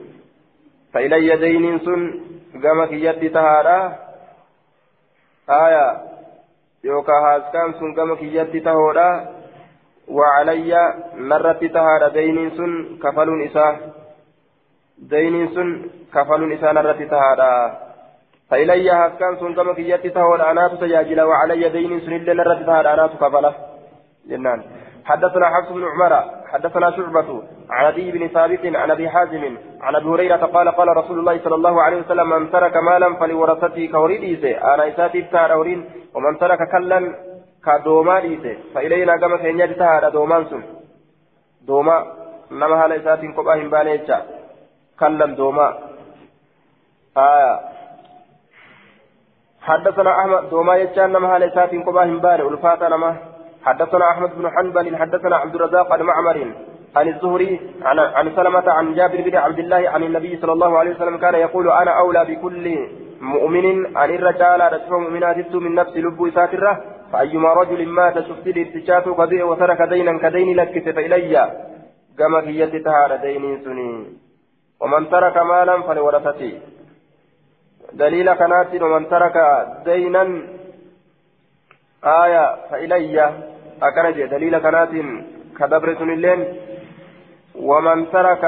[0.92, 2.20] فإلي دين سن
[2.62, 4.07] قام كيدي تهارا
[5.50, 6.00] آية
[6.84, 9.10] يوكا هاسكان سن قام كيدي تهورا
[10.08, 10.72] وعلي
[11.14, 13.76] مرت تهارا دين سن كفل إساه
[14.98, 15.68] دين سن
[16.14, 17.78] كفل إساه نرت تهارا
[18.50, 23.06] فإلي هاسكان سن قام كيدي تهورا أنا تسجاجل وعلي دين سن إلا نرت تهارا أنا
[23.06, 23.54] تكفله
[24.28, 24.62] جنان
[25.08, 26.12] حدثنا حفص بن عمر
[26.52, 31.18] حدثنا شعبة عن أبي بن ثابت عن أبي حازم عن أبي هريرة قال قال رسول
[31.18, 35.80] الله صلى الله عليه وسلم من ترك مالا فلورثته كوريديسه أنا إساتي بتارورين
[36.14, 37.14] ومن ترك كلا
[37.64, 40.62] كدوما ديسه فإلينا كما كينيا تهاد دومان سن.
[41.66, 41.96] دوما
[42.50, 44.18] نما هلا إساتي كوباهم بانيتشا
[45.00, 45.68] كلا دوما.
[47.16, 47.60] آية.
[49.60, 53.37] حدثنا أحمد دوما يتشان نما هلا إساتي كوباهم باني ألفاتا نما.
[53.64, 56.52] حدثنا أحمد بن حنبل حدثنا عبد الرزاق عن معمر
[56.96, 60.90] عن الزهري عن عن سلمة عن جابر بن عبد الله عن النبي صلى الله عليه
[60.94, 62.78] وسلم كان يقول أنا أولى بكل
[63.20, 69.44] مؤمن عن الرجال رسول مؤمنات من نفس لب ساترة فأيما رجل مات شفت ارتشاته قضيه
[69.44, 71.34] وترك دينا كدين لك فإلي
[72.18, 74.06] كما هي تهار دين سني.
[74.80, 76.52] ومن ترك مالا فلورثته
[77.92, 79.36] دليل كنات ومن ترك
[79.84, 80.24] دينا
[82.04, 83.32] آية فإلي
[83.82, 84.88] أكنج دليل كنات
[85.58, 86.40] كدبر اللين
[87.54, 88.44] ومن ترك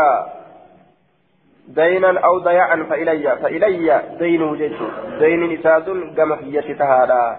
[1.68, 4.78] دينا أو ضياعا فإلي فإلي دين جيش.
[5.18, 7.36] دين نساد كما في تهادا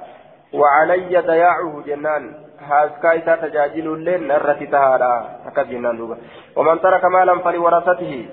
[0.53, 2.33] وعلي ضياعه جنان.
[2.61, 5.13] هاسكا إسا تجاجل اللين نرتي تهادا
[5.47, 6.17] أكد جنان دوبا.
[6.55, 8.25] ومن ترك مالا فلورثته.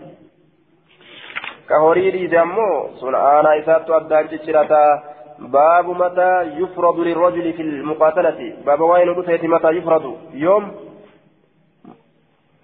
[1.69, 5.03] كهوريري دمو سنعانا إسا تؤدى جيشراتا
[5.39, 10.73] باب متى يفرض للرجل في المقاتلة؟ باب وين رفيت متى يفرض؟ يوم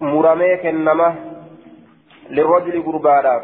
[0.01, 1.15] مرميك النمى
[2.29, 3.43] للرجل قرباراف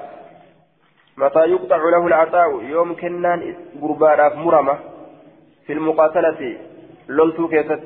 [1.18, 4.78] متى يقطع له العطاء؟ يوم كنان قرباراف مرمى
[5.66, 6.58] في المقاتلة.
[7.08, 7.84] لولتو كيست.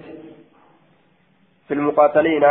[1.68, 2.46] في المقاتلين.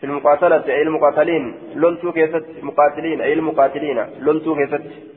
[0.00, 1.54] في المقاتلة أي المقاتلين.
[1.74, 2.44] لولتو كيست.
[2.62, 3.98] مقاتلين أي المقاتلين.
[4.18, 5.13] لولتو كيست.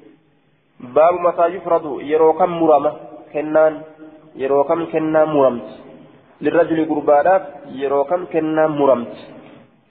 [0.80, 2.92] باب متى يفرض يرو كم مرمى
[3.34, 3.74] كنان
[4.36, 5.70] يرو كم كنا مرمت
[6.42, 7.44] للرجل قربانات
[7.82, 9.16] يرو كم كنا مرمت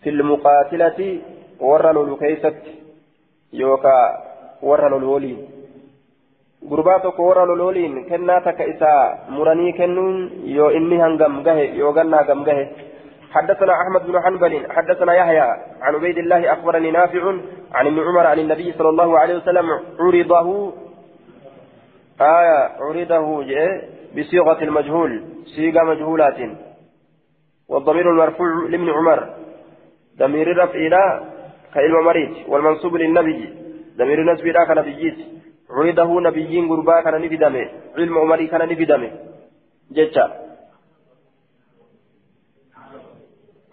[0.03, 0.99] في المقاتلة
[1.61, 2.63] ورلوا كيست
[3.53, 3.99] يوكا
[4.63, 5.39] ورلوا الولين
[6.71, 10.17] gurbaa tokko warra lolooliin kennaa takka isaa muranii kennuun
[10.57, 12.25] yoo inni hangam gahe yoo gannaa
[13.33, 15.41] حدثنا أحمد بن حنبل حدثنا يحيى
[15.81, 17.35] عن عبيد الله أخبرني نافع
[17.73, 19.67] عن ابن عمر عن النبي صلى الله عليه وسلم
[20.01, 20.73] عرضه
[22.21, 23.45] آية عرضه
[24.17, 25.25] بصيغة المجهول
[25.57, 26.39] صيغة مجهولات.
[27.69, 29.35] والضمير المرفوع لابن عمر.
[30.19, 31.25] ضمير الرفع إلى
[31.75, 33.55] كإلم مريض والمنصوب للنبي.
[33.99, 35.19] ضمير النسب إلى كنبييت
[35.71, 37.69] عرضه نبيين غربا كان نفدمه
[37.99, 39.11] علم عمري كان نفدمه
[39.93, 40.46] جتا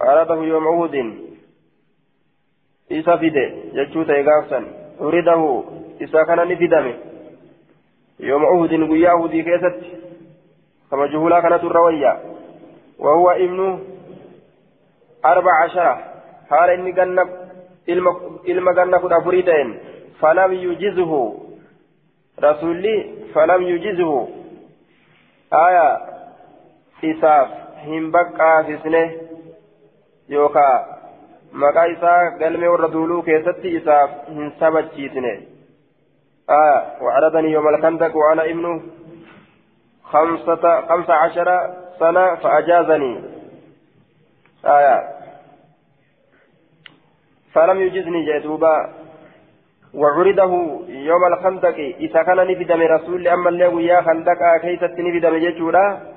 [0.09, 0.95] عرضه يوم عهد.
[2.91, 3.45] إسا فيده
[3.75, 4.59] جتشوتا إيقافسا
[5.01, 5.63] عرضه
[6.01, 6.95] إسا كان نفدمه
[8.19, 9.77] يوم عهد قيا عهدي كيست.
[10.91, 12.13] كما جهولا كانت الروية.
[12.99, 13.59] وهو ابن
[15.25, 15.93] أربع عشرة
[16.49, 17.43] حال إني جنب
[17.87, 19.75] ilma ganna kudha afurii ta'een
[20.19, 21.19] falam yujizuhu
[22.37, 22.93] rasuulli
[23.33, 24.19] falam yujizuhu
[25.51, 26.01] aya
[27.01, 27.49] isaaf
[27.85, 29.01] hin baqqaasisne
[30.34, 30.75] yookaa
[31.63, 35.34] maqaa isaa galmee warra duuluu keessatti isaaf hin sabachiisne.
[37.01, 38.81] وعرضني يوم الخندق وأنا ابن
[40.03, 43.23] خمسة خمسة عشر سنة فأجازني
[44.65, 45.09] آية
[47.53, 48.89] فلم يجزني جدوبا
[49.93, 50.53] وعرضه
[50.88, 56.12] يوم الخندق إذا كان نفدم رسول أما اللي ويا خندق كيست نفدم جدولا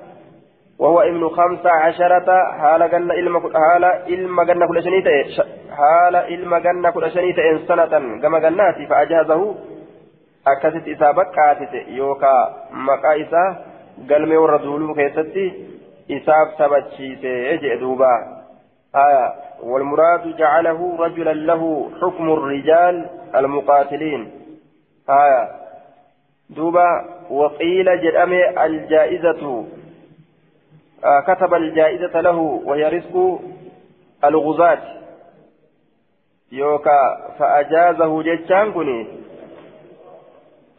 [0.79, 5.05] وهو ابن خمسة عشرة حال جنة إلما حال إلما جنة كل شنيت
[5.77, 7.35] حال إلما جنة كل شنيت
[7.67, 9.55] سنة كما جناتي فأجازه
[10.47, 13.55] أكست إذا بكاتت يوكا مقايسة
[14.09, 15.37] قلمي والرسول كيست
[16.11, 18.37] إساف سبتشيسي جدوبا
[18.95, 24.31] آية والمراد جعله رجلا له حكم الرجال المقاتلين.
[25.09, 25.49] آية
[26.49, 29.65] دوبا وقيل جرأمي الجائزة
[31.03, 33.39] كتب الجائزة له وهي رزق
[34.23, 34.83] الغزاة.
[36.51, 36.99] يوكا
[37.39, 39.07] فأجازه جتشان كني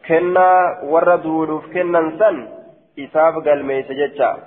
[0.07, 2.47] كنا وردوا كنا سن
[2.99, 4.37] إساف قلميس جتشا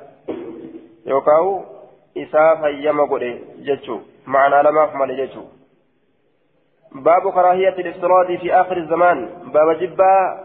[1.07, 1.65] يوكاو
[2.15, 5.43] isaa fayyama godhe jechuu معنى لما مال جيتو
[6.93, 9.29] باب كراهية الافتراض في آخر الزمان.
[9.55, 10.41] باب جبا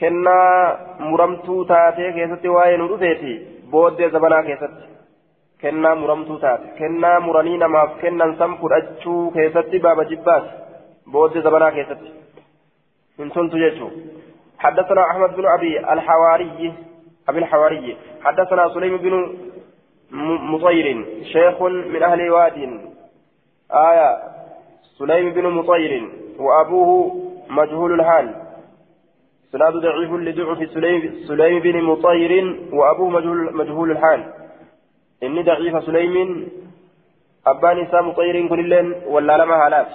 [0.00, 4.86] كنا مرمتو تاتي كيستي واين رفيتي بود زبنا كيستي
[5.60, 10.44] كنا مرمتو تاتي كنا مرنين ما كنا سمكر أجو كيستي باب جبات
[11.12, 12.10] بود زبنا كيستي
[13.18, 13.88] من سنتو جيتو
[14.58, 16.72] حدثنا أحمد بن أبي الحواري
[17.28, 19.14] أبي الحواري حدثنا سليم بن
[20.52, 20.86] مطير
[21.32, 22.56] شيخ من أهل واد
[23.72, 24.10] آية
[24.98, 25.92] سليم بن مطير
[26.38, 26.90] وأبوه
[27.50, 28.49] مجهول الحال
[29.52, 32.32] سناد ضعيف لضعف سليم سليم بن مطير
[32.72, 34.32] وأبوه مجهول مجهول الحال.
[35.22, 36.48] إني ضعيف سليم.
[37.46, 39.86] أبان إسام مطير كل ولا لما هالات.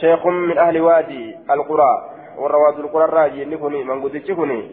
[0.00, 1.92] شيخ من أهل وادي القرى
[2.38, 3.42] والرواد القرى الراجي.
[3.42, 4.70] اللي كوني من قدتش كوني.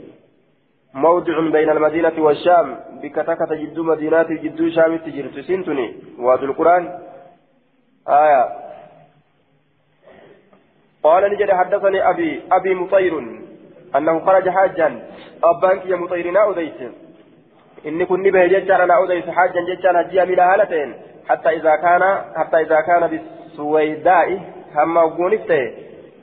[0.93, 2.79] موضع بين المدينة والشام.
[3.01, 5.95] بكتكة جدو مدينات جدو شام تجرت سنتني.
[6.19, 6.99] واد القرآن.
[8.09, 8.68] آية.
[11.03, 13.13] قال نجد حدثني أبي أبي مطير
[13.95, 14.99] أنه خرج حاجا.
[15.43, 16.79] أبانك يا مطيرنا أديس
[17.87, 20.93] إني كنت به ججار أنا أديس حاجا ججار هجيا من هالتين
[21.29, 22.03] حتى إذا كان
[22.35, 24.39] حتى إذا كان بالسويداء
[24.75, 25.71] هم أقونفته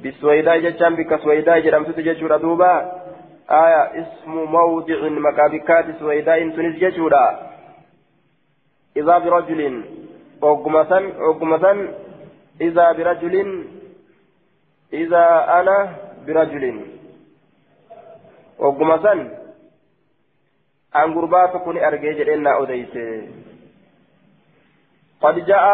[0.02, 3.06] بالسويداء ججار بك سويداء جرمت ججور دوبا.
[3.50, 7.26] آية اسم موضع مكابكات سويداء تنس ججورا
[8.96, 9.84] إذا برجل
[10.42, 11.88] أقمسا أقمسا
[12.60, 13.64] إذا برجل
[14.92, 15.26] إذا
[15.60, 15.76] أنا
[16.26, 16.64] برجل
[18.60, 19.12] أقمسا
[20.96, 23.28] أن قربات كن أرجع جرينا أديسه
[25.22, 25.64] قد جاء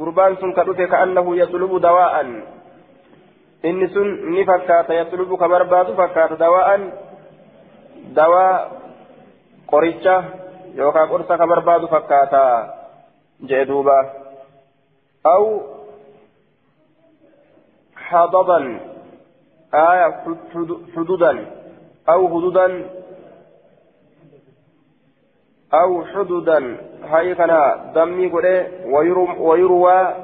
[0.00, 2.14] قربان سن كدوته كأنه يطلب دواء.
[3.64, 6.70] إن سن نفكات يطلب كبربات فكات دواء.
[10.76, 12.42] yookaan qorsa ka barbaadu fakkaata
[13.48, 13.96] jee duuba
[15.24, 15.44] aw
[18.08, 18.80] حضبا
[19.74, 20.06] آية
[20.96, 21.32] حدودا
[22.08, 22.66] أو حدودا
[25.74, 26.58] أو حدودا.
[27.10, 27.52] هاي كان
[27.94, 28.46] دمي قد
[29.38, 30.14] ويروى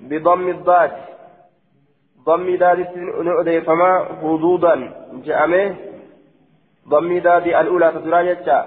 [0.00, 0.92] بضم الضاد.
[2.26, 2.84] ضمي دادي
[3.26, 3.92] نؤدي فما
[4.22, 4.74] حدودا.
[5.24, 5.76] جأمه
[6.88, 8.64] ضمي دادي الأولى تتراجع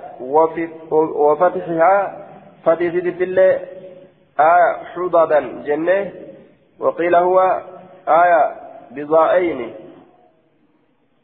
[1.23, 1.95] وفتحها
[2.63, 2.93] فتح
[3.27, 3.51] الله
[4.39, 5.39] آية حدودا.
[5.65, 6.11] جنة
[6.79, 7.61] وقيل هو
[8.07, 8.55] آية
[8.91, 9.75] بضائين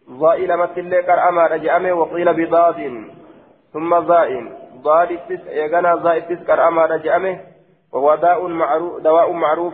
[0.09, 3.03] ضائل مثل كرأما رجأمه وقيل بضاد
[3.73, 7.39] ثم ضائن ضاد التس يغنى ضاد التس كرأما رجأمه
[7.93, 9.73] وهو داء معروف دواء معروف.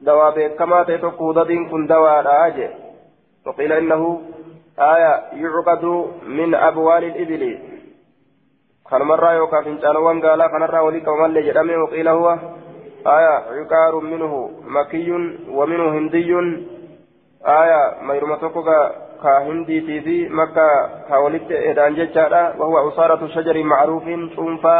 [0.00, 2.70] دواء بكما تتوك ضد كن دواء راجع.
[3.46, 4.22] وقيل إنه
[4.78, 5.84] آية يعقد
[6.26, 7.58] من أبوال الإبل.
[8.90, 12.38] كان مرة يوكا فنشانوان قال كان وليك ومن لجرمه وقيل هو
[13.06, 15.10] آية عقار منه مكي
[15.48, 16.30] ومنه هندي.
[17.46, 18.68] آية ما يرمتوك
[19.22, 20.68] كهندي في مكة
[21.08, 24.04] كولدت إدان جتشارا وهو عصارة شجر معروف
[24.36, 24.78] شنفا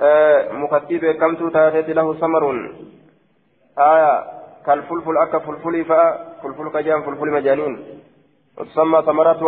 [0.00, 2.44] آه مكتب كمت تاتت له ثمر
[3.78, 4.24] آية
[4.66, 6.00] كالفلفل أكا فلفل فا
[6.42, 7.74] فلفل كجان فلفل مجانين.
[8.58, 9.46] وتسمى ثمرته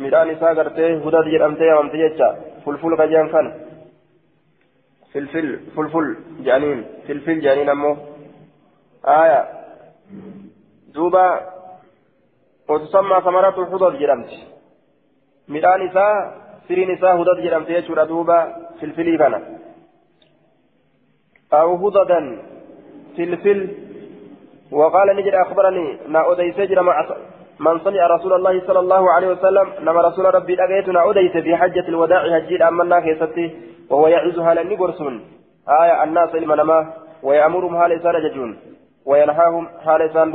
[0.00, 2.28] midhaan isaa gartee hudad jedhamtee yaamte jecha
[2.64, 3.28] fulful kajaan
[5.12, 6.06] filfil fulful
[6.46, 7.94] jedhaniin filfil jedhaniin ammoo
[9.20, 9.40] aya
[10.94, 11.26] duuba
[12.72, 14.30] وتسمى ثمرة الحدد جرمت
[15.48, 16.14] ميدان إساء
[16.68, 18.38] سرين إساء هدد جرمت يجور دوبا
[18.86, 19.34] الفلي كان
[21.52, 22.20] أو هددا
[23.16, 23.60] في الفل
[24.78, 26.88] وقال نجد أخبرني نا أديس جرم
[27.66, 31.88] من سمع رسول الله صلى الله عليه وسلم نما رسول ربي أجيتنا أديس في حجة
[31.88, 33.46] الوداع هجيل أمنا كيستي
[33.90, 35.14] وهو يعزها لني قرسون
[35.82, 36.92] آية الناس إلما نما
[37.22, 38.58] ويأمرهم حال إسان ججون
[39.06, 40.32] وينهاهم حال إسان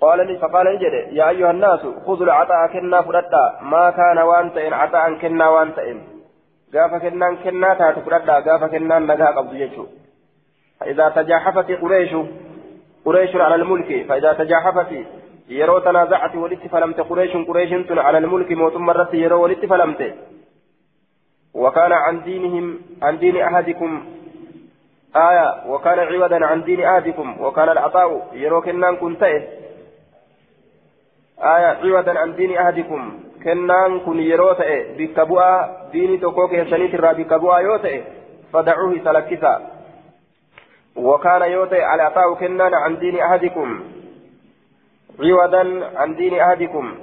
[0.00, 4.72] قال لي فقال نجد يا أيها الناس خذوا العطاء كنا فردا ما كان وانت إن
[4.72, 6.00] عطاء كنا وانت إن.
[6.74, 7.98] قاف كنا كنا تات
[8.48, 9.86] قاف كنا نجا قبض يجو
[10.80, 12.14] فإذا تجاحفت قريش
[13.04, 14.92] قريش على الملك فإذا تجاحفت
[15.48, 20.14] يرو تنازعت ولدت فلمت قريش قريش على الملك موت مرة يرو ولدت فلمت
[21.54, 24.04] وكان عن دينهم عن دين أحدكم
[25.16, 29.42] آية وكان عودا عن دين أحدكم وكان العطاء يرو كنان كنتئه
[31.38, 35.42] آية عودا عن دين أحدكم كنان كن يروتئ بكبوء
[35.92, 38.02] ديني توكوك يسنيت الرا بكبوء يوتئ
[38.52, 39.70] فدعوه سلكسا
[40.96, 43.97] وكان يوتئ على عطاء كنان عن دين أحدكم
[45.20, 46.98] عودا عن دين أحدكم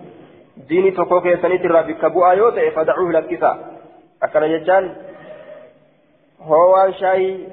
[0.57, 3.51] ديني توكوك يسنيت الرا بكبوء يوتئ فدعوه لكسا
[4.24, 4.95] أكن ججان.
[6.41, 7.47] هو شاي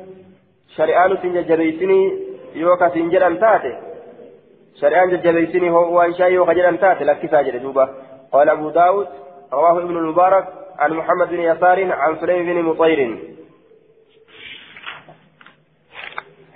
[0.77, 2.19] شريان سنجريسني
[2.55, 3.73] يوكا سنجران تاتي
[4.81, 7.87] شريان ججبيسني هو شاي وخجل تات لكسا جل
[8.33, 9.09] قال أبو داود
[9.53, 10.47] رواه ابن المبارك
[10.79, 13.19] عن محمد بن يسار عن سليم بن مطير.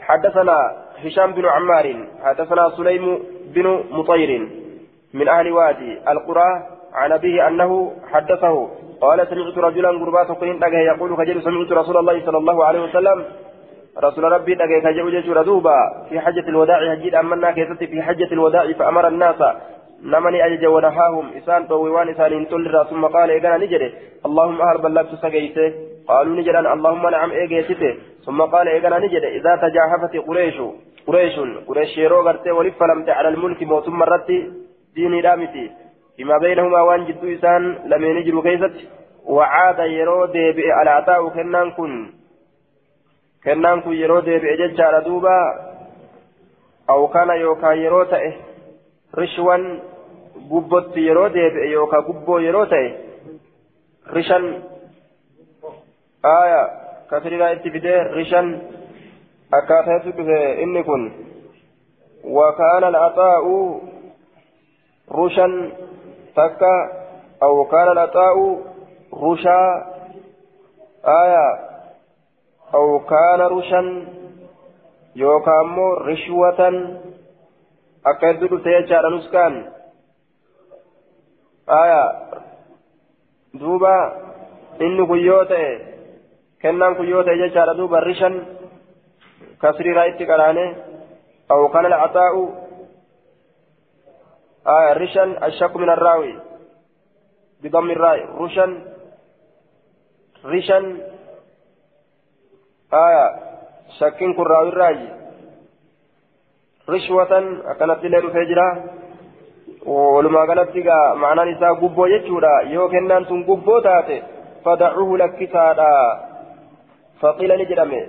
[0.01, 4.49] حدثنا هشام بن عمار حدثنا سليم بن مطير
[5.15, 6.51] من أهل وادي القرى
[6.95, 8.69] عن أبيه أنه حدثه
[9.01, 13.25] قال سمعت رجلا قربات قرين يقول خجل سمعت رسول الله صلى الله عليه وسلم
[14.05, 15.77] رسول ربي دقيق كجو جيشور دوبا
[16.09, 19.37] في حجة الوداع هجيد أمنا كيست في حجة الوداع فأمر الناس
[20.03, 23.95] نمني أجج ونهاهم إسان طويوان إسان تلر ثم قال إيقنا نجري
[24.27, 25.73] اللهم أهل بلغت سقيته
[26.09, 27.95] قالوا نجران اللهم نعم إيقيته
[28.27, 30.59] ثم قال إيقنا نجري إذا تجاهفت قريش
[31.07, 31.37] قريش
[31.69, 34.29] قريش يرو غرتي ولف لم على الملك موت مرت
[34.95, 35.65] ديني دامتي
[36.17, 38.77] فيما بينهما وان جدو إسان لم ينجروا كيست
[39.25, 41.93] وعاد يرو ديبئ على عطاء كنان كن
[43.47, 45.35] kennaan kun yeroo deebi'e jechaadha duuba
[46.93, 48.31] aw kana yookaan yeroo ta'e
[49.15, 49.67] rishwan
[50.51, 52.89] gubbotti yeroo deebi'e yookaan gubboo yeroo ta'e
[54.17, 54.49] rishan
[56.33, 56.61] aaya
[57.11, 58.01] kasriidhaa itti fidee
[59.57, 61.27] rishan akkaataatti dhufe inni kun
[62.27, 63.45] وكان العطاء
[65.13, 65.71] رشا
[66.37, 66.77] تكا
[67.43, 68.63] أو كان العطاء
[69.15, 69.87] رشا
[71.05, 71.49] آية
[72.75, 74.07] أو كان رشا
[75.17, 76.61] يوكامو رشوة
[78.07, 79.73] أكيد تيجار نسكان
[81.69, 82.13] آية
[83.55, 84.13] دوبا
[84.81, 85.79] إنه كيوتة
[86.63, 88.56] كنان كيوتة يجار دوبا رشا
[89.63, 90.75] كسري رايت كراني
[91.51, 92.35] أو كان العطاء
[94.67, 96.39] آية رشا الشك من الراوي
[97.63, 98.67] بضم الراء رشا
[100.45, 100.79] رشا
[102.95, 103.25] آية
[103.99, 105.09] شكين كراوي الراجي
[106.89, 107.33] رشوة
[107.71, 108.85] أكنت ليل فجرة
[109.87, 110.71] ولما كانت
[111.15, 114.23] معنى نساء قبو يجورا يو كنان تن قبو تاتي
[114.65, 115.93] فدعوه لك سادا
[117.21, 118.03] فقيل نجرمي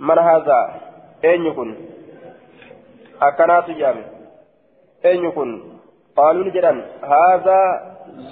[0.00, 0.80] من هذا
[1.24, 1.76] أين يكون
[3.22, 4.04] أكنات جامع
[5.04, 5.78] أين يكون
[6.16, 6.72] قالوا نجدا
[7.02, 7.60] هذا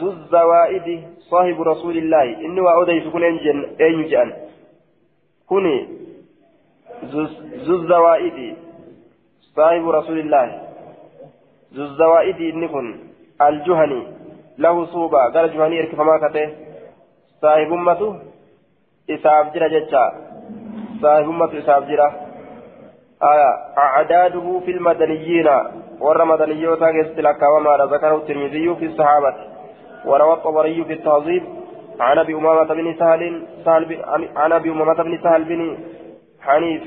[0.01, 3.23] ذو الزوائد صاحب رسول الله إني وأوديس كن
[3.81, 4.33] أين جان
[5.49, 5.89] كوني
[7.67, 8.57] ذو الزوائد
[9.57, 10.63] صاحب رسول الله
[11.75, 12.97] ذو الزوائد إني كن
[13.43, 14.07] الجهني
[14.59, 16.19] له صوبة قال جهني إركف ما
[20.95, 22.13] كته صاحب أمته إساف جرى جتشا صاحب أمته إساف جرى
[23.23, 25.49] آية أعداده في المدنيين
[26.01, 26.91] ور مدنيوتا
[27.49, 29.35] وما ذكره الترمذي في الصحابة
[30.07, 31.43] وروى الطبري في التهذيب
[32.01, 34.05] عن ابي امامه بن سهل سهل
[34.37, 35.79] عن ابي امامه بن سهل بن
[36.41, 36.83] حنيف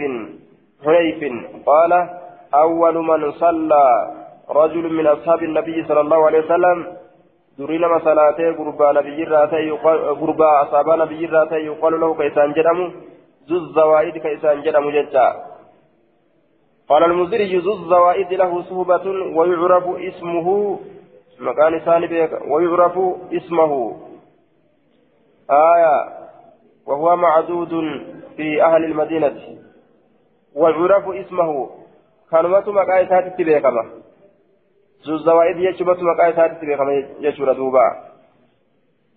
[0.86, 1.34] حنيف
[1.66, 2.10] قال
[2.53, 4.14] اول من صلى
[4.49, 6.88] رجل من اصحاب النبي صلى الله عليه وسلم
[7.60, 9.70] درين مسالاته غربا نبي راته
[10.22, 12.91] غربا اصحاب نبي راته يقال له كيسان جدم
[13.50, 15.28] ذو الزوائد كيسان جدم جتا
[16.89, 19.06] قال المزري ذو الزوائد له صهبة
[19.38, 20.80] ويعرف اسمه
[21.39, 22.08] مكان ثاني
[22.52, 23.00] ويعرف
[23.34, 23.98] اسمه.
[25.52, 25.98] آية
[26.88, 27.70] وهو معدود
[28.38, 29.58] في أهل المدينة.
[30.56, 31.70] ويعرف اسمه.
[32.32, 33.84] كلمة مكان ثاني بيكما
[35.08, 37.88] ذو الزوائد يجبت مكان ثاني بيكما يجبر دوبا.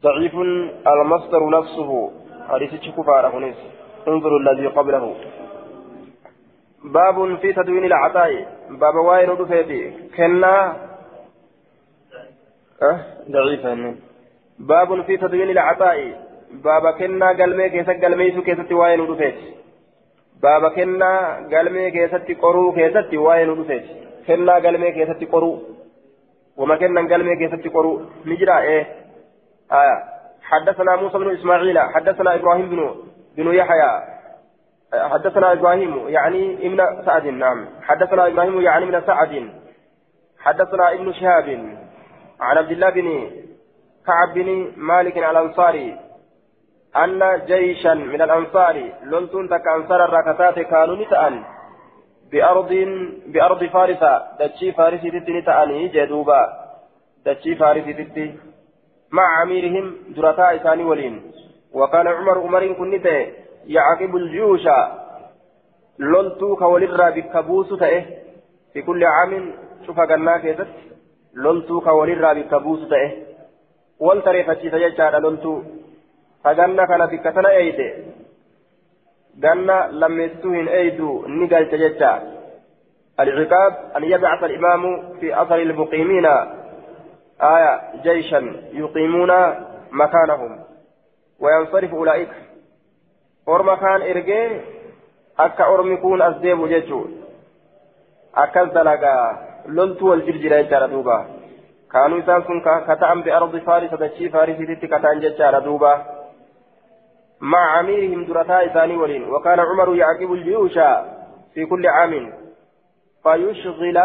[0.03, 0.35] ضعيف
[0.87, 2.11] المصدر نفسه.
[2.49, 3.26] حديث كفار
[4.09, 5.14] انظروا الذي قبله.
[6.84, 8.46] باب في تدوين العطاء.
[8.70, 10.76] باب واين رفيتي كنا.
[12.82, 12.98] أه؟
[13.30, 13.96] ضعيفا
[14.59, 16.20] باب في تدوين العطاء.
[16.51, 19.55] باب كنا قلمي كيسا قلمي سو كيسا واين رفيتي
[20.42, 23.94] باب كنا قلمي كيسا قرو كيسا واين رفيتي
[24.26, 25.62] كنا قلمي كيسا قرو.
[26.57, 28.01] وما كنا قلمي كيسا قرو.
[28.26, 28.84] نجرا إيه؟
[29.72, 29.96] آية
[30.42, 32.94] حدثنا موسى بن إسماعيل حدثنا إبراهيم بن
[33.41, 33.93] بن يحيى.
[35.12, 37.68] حدثنا إبراهيم يعني ابن سعد نعم.
[37.82, 39.51] حدثنا إبراهيم يعني ابن سعد.
[40.38, 41.49] حدثنا ابن شهاب.
[42.41, 43.30] عن عبد الله بن
[44.07, 45.97] كعب بن مالك الأنصاري
[46.97, 51.45] أن جيشا من الأنصار لنتون تك أنصار الركتات كانوا نتأن.
[52.32, 52.72] بأرض
[53.26, 54.03] بأرض فارس.
[54.41, 56.43] دتشي فارس تتي نتأني جدوبا.
[57.26, 58.38] دتشي فارس تتي.
[59.12, 61.30] مع أميرهم درتا إساني ولين.
[61.75, 63.33] وكان عمر عمر كنته
[63.66, 64.66] يعقب الجيوش
[65.99, 68.05] لولتو كوليرا بكبوس تأه.
[68.73, 69.53] في كل عام
[69.87, 70.66] شوف قلنا كيست
[71.35, 73.12] لولتو كوليرا بكبوس تأه.
[74.01, 75.62] والتري فتشي تججار لولتو.
[76.45, 77.91] فقلنا كان بكتنا أيدي.
[79.45, 82.21] قلنا لم يستوهن أيدو نقل تججار
[83.21, 84.83] العقاب أن يبعث الإمام
[85.21, 86.27] في أثر المقيمين.
[87.43, 88.41] آية جيشا
[88.73, 89.33] يقيمون
[89.93, 90.70] مكانهم.
[91.41, 92.30] وينصرف أولئك
[94.11, 94.62] ergee
[95.36, 97.11] akka ormi kun as deemu jechuun
[98.43, 99.24] akkas dalagaa
[99.76, 101.16] loltuu wal jirjira jechaadha duuba
[101.93, 105.93] kaanuu isaan sun ka ta'an bi'ardi faarisa dachii faarisiititti kataan jechaadha duuba
[107.41, 110.78] مع أميرهم درتا إساني ولين وكان عمر يعقب الجيوش
[111.55, 112.32] في كل عام
[113.22, 113.99] فيشغل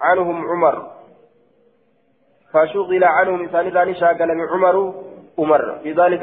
[0.00, 0.90] عنهم عمر
[2.52, 4.94] فشغل عنهم إساني ذاني شاغل عمر
[5.38, 5.78] عمر.
[5.82, 6.22] في ذلك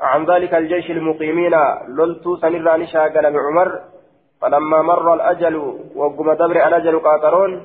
[0.00, 1.54] عن ذلك الجيش المقيمين
[1.88, 3.80] لولتو سنراني شاغل عمر.
[4.40, 5.56] فلما مر الأجل
[5.94, 7.62] وقم دبر الأجل قاطرون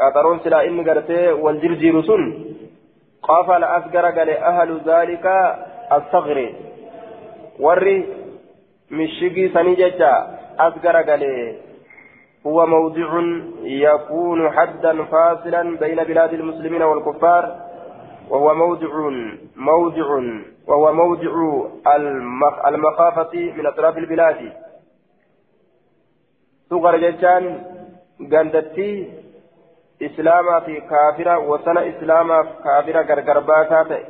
[0.00, 2.44] قاطرون سلا إني قرتي والجرجير سن
[3.22, 5.26] قافل أسقر قال أهل ذلك
[5.92, 6.38] الصغر.
[7.60, 8.06] وري
[8.90, 10.12] مشيقي سنججا
[10.60, 11.22] أسقر قال
[12.46, 13.10] هو موضع
[13.62, 17.63] يكون حدا فاصلا بين بلاد المسلمين والكفار.
[18.30, 18.88] وهو موضع
[19.56, 20.06] موضع
[20.66, 21.32] وهو موضع
[22.66, 24.52] المخافة من أطراف البلاد.
[26.70, 27.44] صغر جتان
[28.32, 29.12] قندتي
[30.02, 34.00] إسلاما في كافرة وسنة إسلاما في كافرة غرغرباتا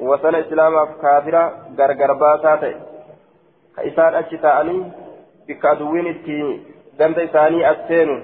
[0.00, 1.42] وسنة إسلاما في كافرة
[1.78, 2.80] غرغرباتا
[3.76, 4.92] كإسان أجتاني
[5.48, 6.60] بكادوين التي
[6.98, 8.16] ganda isaanii as seenu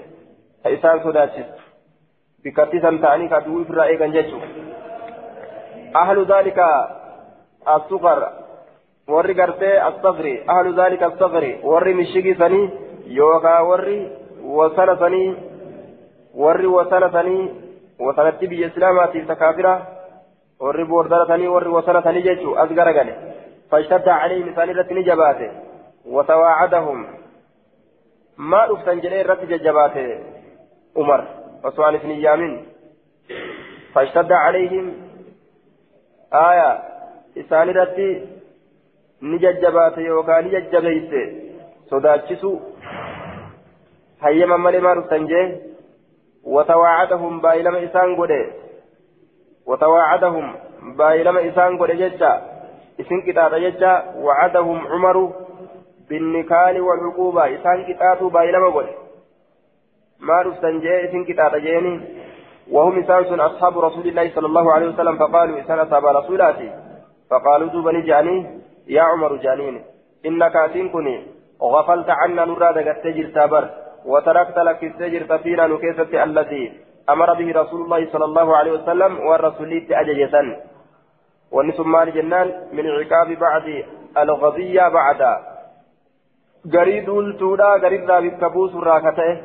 [0.63, 1.62] ka
[2.45, 4.73] ta'anii ka du'uu ofirraa eegan jechuudha.
[5.97, 6.59] أهل ذلك
[7.69, 8.43] الصغر
[9.09, 12.71] warri gartee asafri ahlu dhalika asafri warri mishigi sanii
[13.07, 13.97] yookaa warri
[14.59, 15.37] wasana sanii
[16.35, 17.51] warri wasana sanii
[17.99, 19.73] wasanatti biyya islaamaatiif takaafira
[20.61, 23.15] warri boordara sanii warri wasana sanii jechuu as garagale
[23.71, 25.51] fashtadda calayhim isaan irratti ni jabaate
[26.07, 27.07] watawaacadahum
[28.39, 30.05] maa dhuftan jedhee irratti jajjabaate
[30.95, 31.21] umar
[31.63, 32.53] an isin iyyaamin
[33.95, 34.87] fashtadda calayhim
[36.33, 36.83] آية.
[37.39, 38.27] إسان ردي
[39.23, 41.13] نججبات يوكا نججبيت.
[41.91, 42.59] صداتشسو.
[44.23, 45.57] هيما مالي ما رفتنجي
[46.45, 48.47] وتواعدهم بايلما إسان قده
[49.67, 50.55] وتواعدهم
[50.97, 52.33] بايلما إسان قده ججا.
[53.01, 54.15] إسن كتاب ججا.
[54.17, 55.33] وعدهم عمر
[56.09, 57.55] بالنكال والعقوبة.
[57.55, 59.02] إسان كتاب بايلما قده
[60.29, 61.95] ما رفتنجي إسن كتاب جيني.
[62.71, 66.69] وهم إسان أصحاب رسول الله صلى الله عليه وسلم فقالوا إسان أصحاب رسولاتي.
[67.31, 68.37] فقالوا دوبني جاني
[68.89, 69.85] يا عمر جانين
[70.27, 71.17] إنك أتنكني
[71.63, 73.71] غفلت عنا نرى دقت جرتا
[74.07, 76.73] وتركت لك السجر فينا نكيسة الذي
[77.11, 80.35] أمر به رسول الله صلى الله عليه وسلم والرسول أججة
[81.53, 83.85] ونسم مال جنان من عقاب بعد
[84.19, 85.52] الغضية بعد.
[86.71, 89.41] قريد التودا قريد بكبوس الراكتة.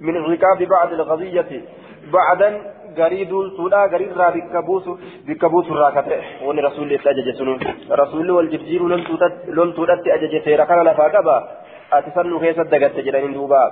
[0.00, 1.64] من عقاب بعد الغضية.
[2.12, 2.50] بعدا
[2.98, 4.84] قريد التودا قريد بكبوس
[5.26, 6.20] بكبوس الراكتة.
[6.46, 7.58] ون رسول الله أججة سنون
[7.90, 11.48] رسول والجبجير لن تودت أججة ركنا لفاقبا
[11.92, 13.62] أتسنو كيسة دقت جرين دوبا.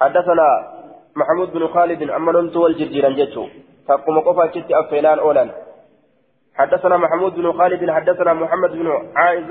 [0.00, 0.48] حدثنا
[1.16, 3.46] محمود بن خالد أما ننت والجرجيران جتشو
[3.88, 5.44] فقم قفا جت أفيلان أولا.
[6.54, 9.50] حدثنا محمود بن خالد حدثنا محمد بن عائز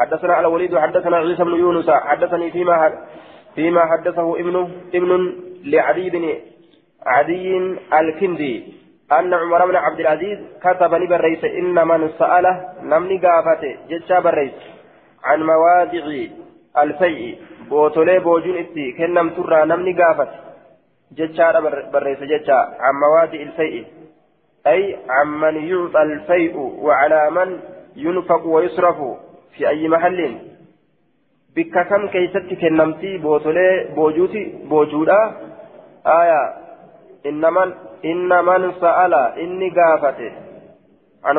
[0.00, 1.90] حدثنا الوليد حدثنا عيسى بن يونس.
[1.90, 2.92] حدثني فيما
[3.54, 4.56] فيما حدثه ابن
[4.94, 5.10] ابن
[5.64, 6.24] لعدي بن
[7.06, 7.56] عدي
[7.92, 8.54] الكندي
[9.12, 14.52] أن عمر بن عبد العزيز كتب لبريس إن من سأله نمني قافته جتشا بريس
[15.24, 16.04] عن مواضع
[16.82, 17.38] الفيء.
[17.70, 20.32] بوتولي بوجون إتي كنم ترى نمني قافت
[21.16, 21.60] جتشا
[21.92, 23.84] بريس جتشا عن مواضع الفيء.
[24.66, 27.48] أي عمن يعطى الفيء وعلى من
[27.96, 28.98] ينفق ويصرف.
[29.57, 30.37] في أي محل
[31.55, 35.21] بك كم كيست كنمتي بوتولي بوجوتي بوجودا
[36.07, 36.41] آية
[37.25, 37.73] إن من
[38.05, 40.31] إن من سأل إني قافته
[41.23, 41.37] عن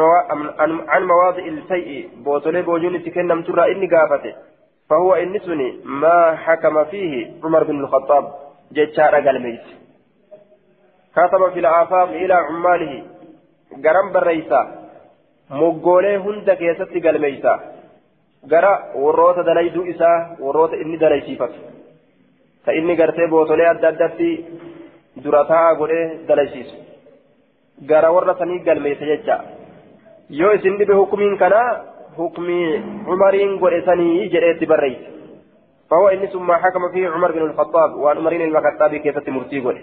[0.88, 4.34] عن مواضع الفيء بوتولي بوجون تكنم ترى إني قافته
[4.90, 8.34] فهو إنسني ما حكم فيه عمر بن الخطاب
[8.72, 9.66] جتشار قلميت
[11.16, 13.02] كتب في الآفاق إلى عماله
[13.84, 14.86] قرم بالرئيسة
[15.50, 16.92] مقولي هند كيست
[18.51, 21.53] قرأ وروت دليدو إسا وروت إني دليسيفت
[22.65, 24.45] فإني قرتي بوتولي أدى أدى
[25.23, 26.75] durataa godhee dalaysiisu.
[27.87, 29.35] Gara warra sanii galmeessa jecha.
[30.29, 31.83] Yoo isin dhibe hukumiin kanaa
[32.17, 35.11] hukmii cumariin godhe sanii jedheetti barreeyse.
[35.91, 39.81] فهو إن ثم حكم فيه عمر بن الخطاب وأن عمرين المكتاب كيف مرتي قوله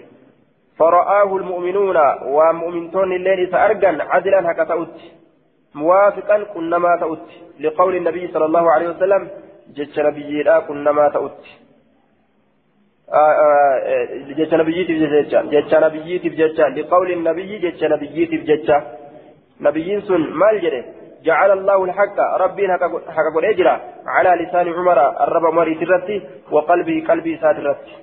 [0.77, 4.73] فرآه المؤمنون ومؤمنون الليل سأرجا عدلا هكذا
[5.75, 7.27] موافقا كنما تؤت
[7.59, 9.29] لقول النبي صلى الله عليه وسلم
[9.75, 11.43] جج نبي كنما تؤت
[14.37, 18.77] jecha nabiyyiitiif jecha jecha nabiyyiitiif jecha liqawli nabiyyi jecha nabiyyiitiif jecha
[19.59, 20.81] nabiyyiin sun maal jedhe
[21.23, 22.83] جعل الله الحق ربي حق
[23.35, 23.81] قد أجرى.
[24.07, 26.21] على لسان عمر الرب عمر ترتي
[26.51, 27.93] وقلبه قلبي ساترتي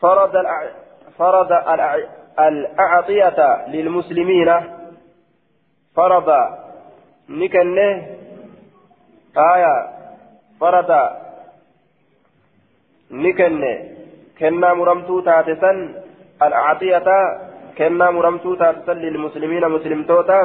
[0.00, 0.60] فرض الأع...
[1.18, 1.96] فرض الأع...
[2.38, 4.50] الأعطية للمسلمين.
[5.96, 6.28] فرض
[7.30, 8.06] نكنه.
[9.36, 9.76] آية
[10.60, 10.90] فرض
[13.10, 13.74] نكنه.
[14.38, 15.72] كنا مرمتو تاتسا
[16.42, 17.08] الأعطية
[17.78, 20.40] كنا مرمتو تاتسا للمسلمين مسلم توتا.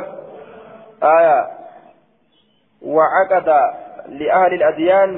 [1.04, 1.48] آية.
[2.82, 3.50] وعقد
[4.10, 5.12] لأهل الأديان.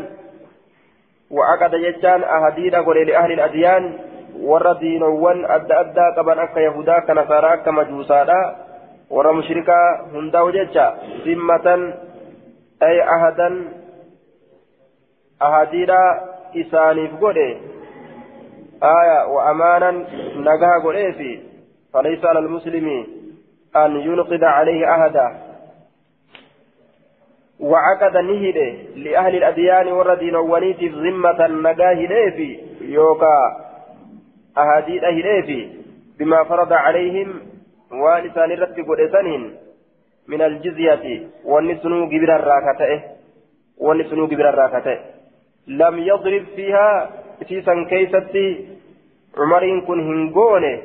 [1.31, 3.83] وعقد يجان أهديد قول لأهل الأديان.
[4.43, 8.62] adda addaa qaban akka yahudaa ka nasaaraa akka majuusaadha
[9.15, 10.85] warra mushrikaa hundaa'u jecha
[11.25, 11.85] zimmatan
[12.87, 13.61] ay ahadan
[15.39, 16.01] ahadiidha
[16.63, 17.49] isaaniif godhe.
[18.83, 19.91] آية وأمانا
[20.35, 21.39] نجاها قريفي
[21.93, 23.05] فليس على المسلم
[23.75, 25.27] أن ينقض عليه أهدا
[27.59, 33.37] وعقد نهده لأهل الأديان والدين ونيت ذمة نجاه في يوكا
[34.57, 35.69] أهاديد أهليفي
[36.19, 37.41] بما فرض عليهم
[38.01, 39.43] ولسان الرد قدسنهم
[40.27, 43.01] من الجزية والنسنو قبر الراكته
[43.77, 44.97] والنسنو قبر الراكته
[45.67, 47.09] لم يضرب فيها
[47.47, 48.67] في كيستي
[49.37, 50.81] عمرين كن هنغوني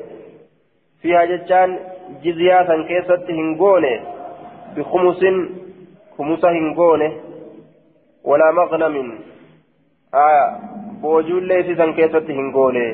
[1.03, 1.79] فيها جتان
[2.25, 3.95] جزية سن كيستي هنغوني
[4.77, 5.23] بخمس
[6.19, 7.09] خمسة هنغوني
[8.25, 9.19] ولا مغنم
[10.15, 10.59] آه
[11.03, 12.87] بوجول ليس سن كيستي هنغوني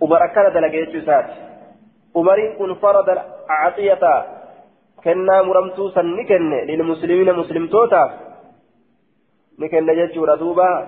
[0.00, 0.94] وبركة دلقيت
[2.12, 4.26] سات عمرين كن فرض العطية.
[5.04, 8.10] كنا مرمتو سن نكن للمسلمين مسلم توتا.
[9.58, 10.86] نكن جتشورا دوبا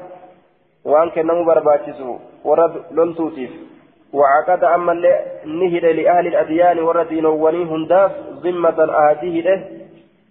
[0.85, 3.51] وان كنمو برباتشسو ورد لولتوتيف
[4.13, 4.95] وعقد أما
[5.45, 8.13] نهد لأهل الأديان والدين وني هنداف
[8.45, 9.69] ذمة آتيه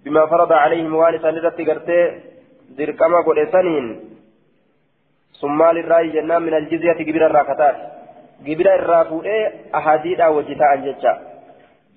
[0.06, 2.20] بما فرض عليهم والسا لرت قرتي.
[2.78, 4.10] دركما قد سنين.
[5.42, 7.00] ثم مال الرأي جنان من الجزية
[8.46, 9.26] جبر الراكتات جبر الرافوء
[9.76, 11.14] أحاديث وجتاء جتا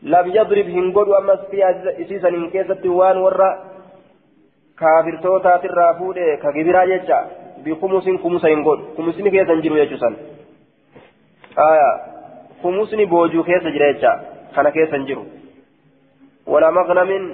[0.03, 1.59] لم يضرب هنقول أما في
[2.03, 3.77] إسيسا إن كيست وان ورّا
[4.81, 7.19] kaafirtootaati irraa fuudhe ka gibiraa jecha
[7.65, 10.17] bikumusin kumusa hin godhu kumusni keessa hin jiru jechuusan
[12.63, 14.13] kumusni boojuu keessa jira jecha
[14.57, 15.25] kana keessa hin jiru
[16.55, 17.25] wala maqnamin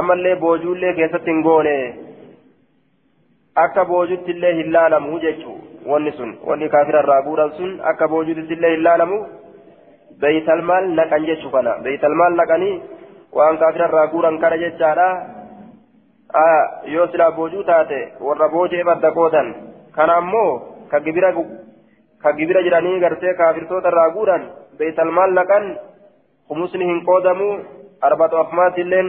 [0.00, 1.74] ammallee boojuullee keessatti hin goone
[3.64, 5.58] akka boojutti illee hin laalamu jechuu
[5.92, 9.18] wanni sun wanni kaafira irraa guuran sun akka boojutti illee hin laalamu
[10.20, 12.74] beeytalmaal naqan jechuu kana beeytalmaal naqanii
[13.38, 15.08] waan kaafira irraa guuran kana jechaadha
[16.94, 19.54] yoo silaa boojuu taate warra boojee badda qoodan
[19.96, 20.50] kana ammoo
[20.90, 21.32] ka gibira
[22.22, 22.32] ka
[23.04, 24.42] gartee kaafirtoota irraa guuran
[24.78, 25.64] beeytalmaal naqan
[26.48, 27.48] kumusni hin qoodamu
[28.00, 29.08] arbatu afmaatilleen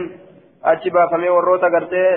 [0.72, 2.10] achi baafamee warroota gartee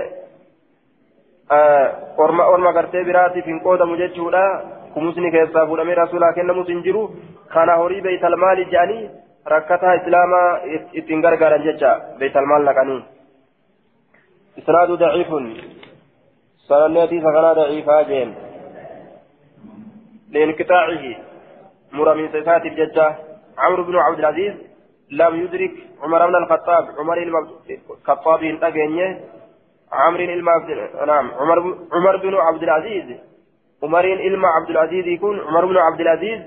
[2.26, 4.44] orma orma gartee biraatiif hin qoodamu jechuudha
[4.94, 7.06] kumusni keessaa fuudhamee rasuulaa kennamus hin jiru
[7.54, 9.06] kana horii beeytalmaali jedhanii
[9.46, 10.50] rakkataa islaamaa
[10.92, 13.00] ittiin gargaaran jecha beeytalmaal naqanii
[14.60, 15.28] إسناد ضعيف
[16.70, 18.36] سنتي سكنا ضعيفا جين
[20.30, 21.04] لانقطاعه
[21.92, 23.16] مر من صفات الججة
[23.58, 24.54] عمرو بن عبد العزيز
[25.12, 25.72] لم يدرك
[26.04, 27.18] عمر بن الخطاب عمر
[27.90, 29.20] الخطاب انتقينيه
[29.94, 30.26] عمرو
[31.06, 33.18] نعم عمر عمر بن عبد العزيز.
[33.84, 36.42] عمر إلما عبد العزيز يكون عمر بن عبد العزيز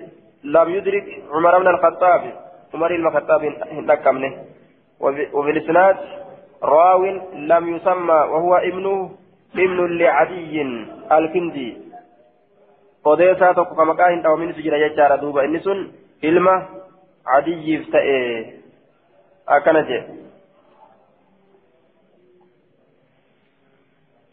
[0.45, 2.23] لم يدرك عمر بن الخطاب.
[2.75, 4.45] عمر الخطاب انتقمنه
[5.01, 5.97] وفي الإسناد
[6.63, 7.05] راو
[7.35, 9.11] لم يسمى وهو ابن
[9.55, 10.63] ابن لعدي
[11.13, 11.77] الكندي.
[13.05, 15.91] قديسا تقو كما كان أو من سجل يجار دوبا ان سن
[16.25, 16.49] علم
[17.27, 18.45] عدي فتئ
[19.49, 19.91] اكنت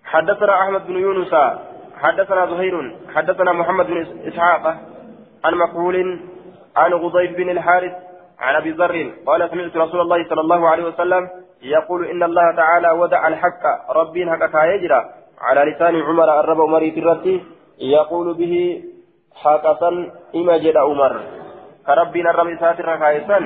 [0.09, 1.33] حدثنا أحمد بن يونس
[2.01, 4.63] حدثنا زهير حدثنا محمد بن إسحاق
[5.45, 6.19] عن مقبول
[6.75, 7.93] عن غضيف بن الحارث
[8.39, 11.29] عن أبي ذر قال سمعت رسول الله صلى الله عليه وسلم
[11.61, 15.05] يقول إن الله تعالى ودع الحق ربي حقك يجرى
[15.41, 17.41] على لسان عمر الرب عمر في
[17.79, 18.83] يقول به
[19.35, 21.21] حقا إما جد عمر.
[21.87, 23.39] كربنا الرب ساتر خايسا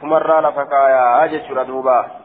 [0.00, 2.21] فمر لفكايا أجد دوبا.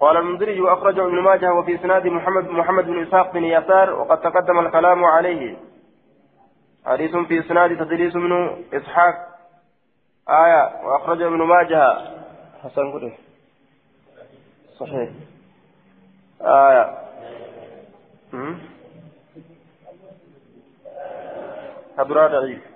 [0.00, 4.58] قال المنذري أخرجه ابن ماجه وفي سناد محمد محمد بن إسحاق بن يسار وقد تقدم
[4.58, 5.56] الكلام عليه.
[6.86, 9.14] حديث في سناد تدريس من إسحاق.
[10.28, 11.96] آية وأخرجه ابن ماجه.
[12.62, 13.12] حسن قدر.
[14.78, 15.10] صحيح.
[16.40, 16.98] آية.
[21.98, 22.73] هدرا ضعيف